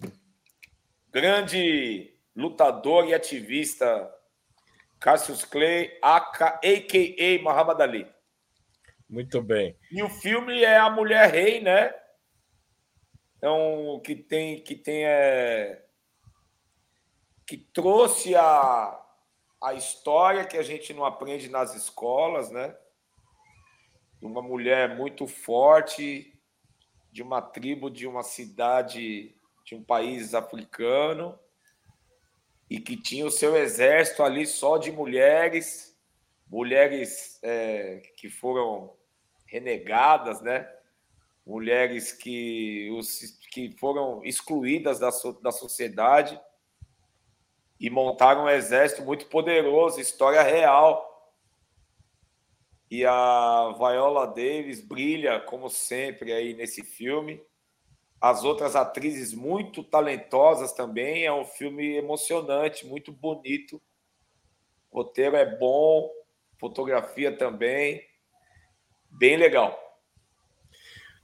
[1.12, 4.12] grande lutador e ativista
[5.00, 7.44] Cassius Clay, a.k.a.
[7.44, 8.08] Muhammad Ali.
[9.08, 9.78] Muito bem.
[9.92, 11.94] E o filme é A Mulher Rei, né?
[13.40, 15.86] É um que tem que tem é,
[17.46, 19.05] que trouxe a
[19.66, 22.76] a história que a gente não aprende nas escolas, né?
[24.22, 26.40] Uma mulher muito forte,
[27.12, 29.36] de uma tribo, de uma cidade,
[29.66, 31.40] de um país africano,
[32.70, 35.98] e que tinha o seu exército ali só de mulheres,
[36.48, 38.96] mulheres é, que foram
[39.48, 40.72] renegadas, né?
[41.44, 43.20] Mulheres que, os,
[43.52, 45.10] que foram excluídas da,
[45.42, 46.40] da sociedade
[47.80, 51.12] e montaram um exército muito poderoso, história real.
[52.90, 57.42] E a Viola Davis brilha, como sempre, aí nesse filme.
[58.22, 61.26] As outras atrizes muito talentosas também.
[61.26, 63.82] É um filme emocionante, muito bonito.
[64.90, 66.10] O roteiro é bom,
[66.58, 68.02] fotografia também.
[69.10, 69.78] Bem legal.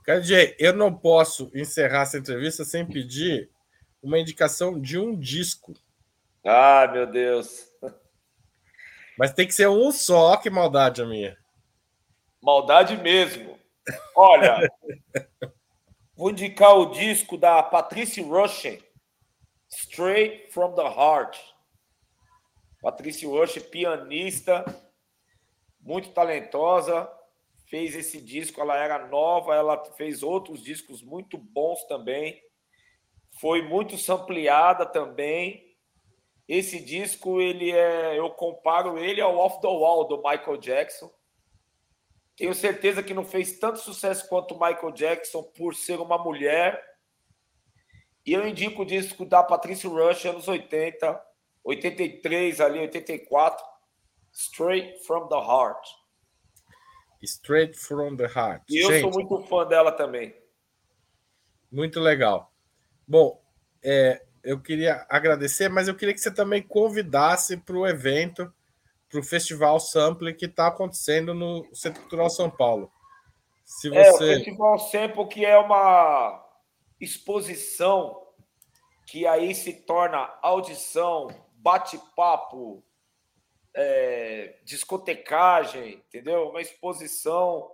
[0.03, 3.49] KJ, eu não posso encerrar essa entrevista sem pedir
[4.01, 5.73] uma indicação de um disco
[6.45, 7.67] ah, meu Deus.
[9.17, 11.37] Mas tem que ser um só, que maldade a minha.
[12.41, 13.59] Maldade mesmo.
[14.15, 14.67] Olha,
[16.15, 18.81] vou indicar o disco da Patrice Rushen,
[19.69, 21.37] Straight from the Heart.
[22.81, 24.65] Patrice Rushen, pianista,
[25.79, 27.09] muito talentosa,
[27.67, 32.41] fez esse disco, ela era nova, ela fez outros discos muito bons também.
[33.39, 35.70] Foi muito sampleada também.
[36.51, 41.09] Esse disco, ele é, eu comparo ele ao Off the Wall do Michael Jackson.
[42.35, 46.83] Tenho certeza que não fez tanto sucesso quanto o Michael Jackson por ser uma mulher.
[48.25, 51.23] E eu indico o disco da Patricia Rush, anos 80,
[51.63, 53.65] 83 ali, 84,
[54.33, 55.87] Straight from the Heart.
[57.23, 58.63] Straight from the Heart.
[58.67, 60.35] E eu Gente, sou muito fã dela também.
[61.71, 62.53] Muito legal.
[63.07, 63.41] Bom,
[63.81, 68.51] é, eu queria agradecer, mas eu queria que você também convidasse para o evento
[69.09, 72.89] para o Festival Sample que está acontecendo no Centro Cultural São Paulo.
[73.65, 73.97] Se você...
[73.97, 76.45] É, o Festival Sample que é uma
[76.99, 78.21] exposição
[79.05, 82.81] que aí se torna audição, bate-papo,
[83.73, 86.49] é, discotecagem, entendeu?
[86.49, 87.69] Uma exposição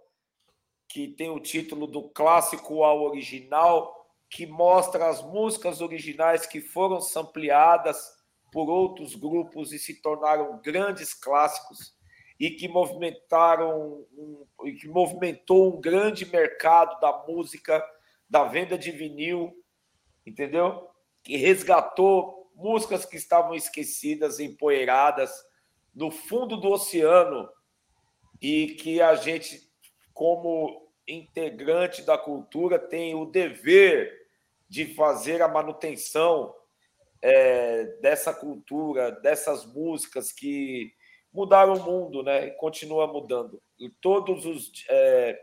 [0.88, 3.97] que tem o título do clássico ao original,
[4.30, 7.98] que mostra as músicas originais que foram sampleadas
[8.52, 11.96] por outros grupos e se tornaram grandes clássicos
[12.40, 14.46] e que movimentaram um,
[14.80, 17.84] que movimentou um grande mercado da música,
[18.30, 19.54] da venda de vinil,
[20.26, 20.90] entendeu?
[21.24, 25.32] Que resgatou músicas que estavam esquecidas, empoeiradas
[25.94, 27.50] no fundo do oceano
[28.42, 29.68] e que a gente,
[30.14, 34.28] como integrante da cultura, tem o dever
[34.70, 36.54] de fazer a manutenção
[37.22, 40.92] é, dessa cultura, dessas músicas que
[41.32, 42.48] mudaram o mundo, né?
[42.48, 43.62] E continua mudando.
[43.80, 44.72] E todos os.
[44.90, 45.40] É,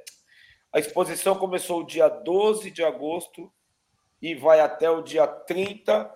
[0.73, 3.53] a exposição começou o dia 12 de agosto
[4.21, 6.11] e vai até o dia 30,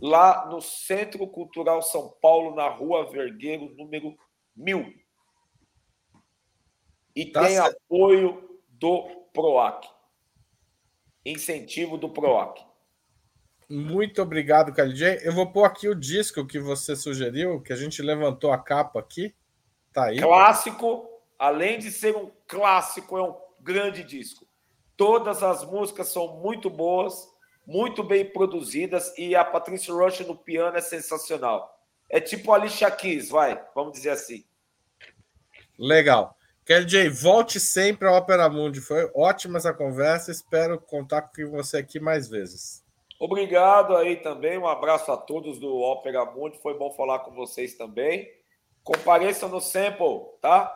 [0.00, 4.16] lá no Centro Cultural São Paulo, na Rua Vergueiro, número
[4.54, 5.03] 1000.
[7.14, 7.76] E tá tem certo.
[7.86, 9.02] apoio do
[9.32, 9.86] PROAC.
[11.24, 12.64] Incentivo do PROAC.
[13.68, 15.20] Muito obrigado, KLJ.
[15.22, 19.00] Eu vou pôr aqui o disco que você sugeriu, que a gente levantou a capa
[19.00, 19.34] aqui.
[19.92, 20.20] Tá aí.
[20.20, 21.08] Clássico,
[21.38, 24.46] além de ser um clássico, é um grande disco.
[24.96, 27.26] Todas as músicas são muito boas,
[27.66, 31.74] muito bem produzidas e a Patrícia Rush no piano é sensacional.
[32.10, 34.44] É tipo a Alicia Keys, vai, vamos dizer assim.
[35.78, 36.36] Legal.
[36.64, 38.80] KLJ, volte sempre ao Opera Mundi.
[38.80, 40.30] Foi ótima essa conversa.
[40.30, 42.84] Espero contar com você aqui mais vezes.
[43.20, 47.74] Obrigado aí também, um abraço a todos do Ópera Mundi, foi bom falar com vocês
[47.74, 48.28] também.
[48.82, 50.70] Compareçam no Sample, tá?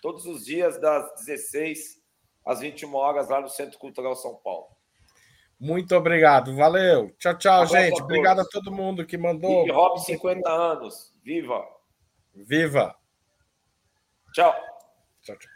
[0.00, 2.02] Todos os dias das 16
[2.44, 4.66] às 21 horas lá no Centro Cultural São Paulo.
[5.60, 7.14] Muito obrigado, valeu.
[7.20, 8.00] Tchau, tchau, um gente.
[8.00, 9.64] A obrigado a todo mundo que mandou.
[9.64, 11.64] E Rob 50 anos, viva.
[12.34, 12.96] Viva.
[14.32, 14.71] Tchau.
[15.22, 15.51] Tchau, tchau.